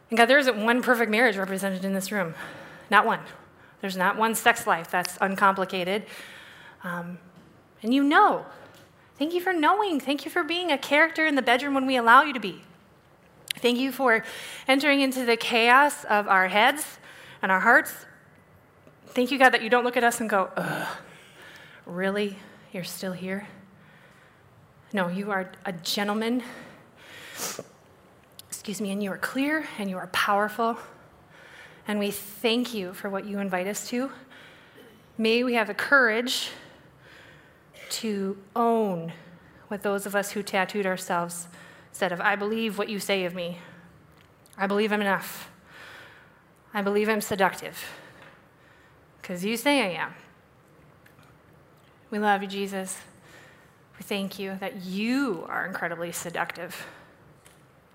And 0.09 0.17
God, 0.17 0.25
there 0.25 0.37
isn't 0.37 0.63
one 0.63 0.81
perfect 0.81 1.09
marriage 1.09 1.37
represented 1.37 1.85
in 1.85 1.93
this 1.93 2.11
room. 2.11 2.35
Not 2.91 3.05
one. 3.05 3.21
There's 3.79 3.97
not 3.97 4.17
one 4.17 4.35
sex 4.35 4.67
life 4.67 4.91
that's 4.91 5.17
uncomplicated. 5.21 6.05
Um, 6.83 7.17
and 7.81 7.93
you 7.93 8.03
know. 8.03 8.45
Thank 9.17 9.33
you 9.33 9.41
for 9.41 9.53
knowing. 9.53 9.99
Thank 9.99 10.25
you 10.25 10.31
for 10.31 10.43
being 10.43 10.71
a 10.71 10.77
character 10.77 11.25
in 11.25 11.35
the 11.35 11.41
bedroom 11.41 11.73
when 11.75 11.85
we 11.85 11.95
allow 11.95 12.23
you 12.23 12.33
to 12.33 12.39
be. 12.39 12.63
Thank 13.55 13.77
you 13.77 13.91
for 13.91 14.23
entering 14.67 15.01
into 15.01 15.25
the 15.25 15.37
chaos 15.37 16.03
of 16.05 16.27
our 16.27 16.47
heads 16.47 16.97
and 17.41 17.51
our 17.51 17.59
hearts. 17.59 17.93
Thank 19.07 19.31
you, 19.31 19.37
God, 19.37 19.51
that 19.51 19.61
you 19.61 19.69
don't 19.69 19.83
look 19.83 19.95
at 19.95 20.03
us 20.03 20.19
and 20.19 20.29
go, 20.29 20.49
ugh, 20.57 20.87
really? 21.85 22.37
You're 22.71 22.83
still 22.83 23.13
here? 23.13 23.47
No, 24.91 25.07
you 25.07 25.31
are 25.31 25.51
a 25.65 25.71
gentleman. 25.71 26.43
Excuse 28.49 28.81
me, 28.81 28.91
and 28.91 29.03
you 29.03 29.11
are 29.11 29.17
clear 29.17 29.65
and 29.77 29.89
you 29.89 29.97
are 29.97 30.07
powerful. 30.07 30.77
And 31.87 31.99
we 31.99 32.11
thank 32.11 32.73
you 32.73 32.93
for 32.93 33.09
what 33.09 33.25
you 33.25 33.39
invite 33.39 33.67
us 33.67 33.87
to. 33.89 34.11
May 35.17 35.43
we 35.43 35.53
have 35.53 35.67
the 35.67 35.73
courage 35.73 36.49
to 37.93 38.37
own 38.55 39.13
what 39.67 39.83
those 39.83 40.05
of 40.05 40.15
us 40.15 40.31
who 40.31 40.43
tattooed 40.43 40.85
ourselves 40.85 41.47
said 41.91 42.11
of, 42.11 42.19
I 42.19 42.35
believe 42.35 42.77
what 42.77 42.89
you 42.89 42.99
say 42.99 43.25
of 43.25 43.35
me. 43.35 43.59
I 44.57 44.67
believe 44.67 44.91
I'm 44.91 45.01
enough. 45.01 45.49
I 46.73 46.81
believe 46.81 47.07
I'm 47.07 47.21
seductive. 47.21 47.85
Because 49.21 49.45
you 49.45 49.57
say 49.57 49.81
I 49.81 50.01
am. 50.03 50.13
We 52.09 52.19
love 52.19 52.41
you, 52.41 52.47
Jesus. 52.47 52.97
We 53.97 54.03
thank 54.03 54.37
you 54.37 54.57
that 54.59 54.83
you 54.83 55.45
are 55.47 55.65
incredibly 55.65 56.11
seductive. 56.11 56.85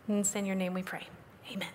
And 0.06 0.20
it's 0.20 0.34
in 0.34 0.46
your 0.46 0.56
name 0.56 0.74
we 0.74 0.82
pray. 0.82 1.06
Amen. 1.52 1.68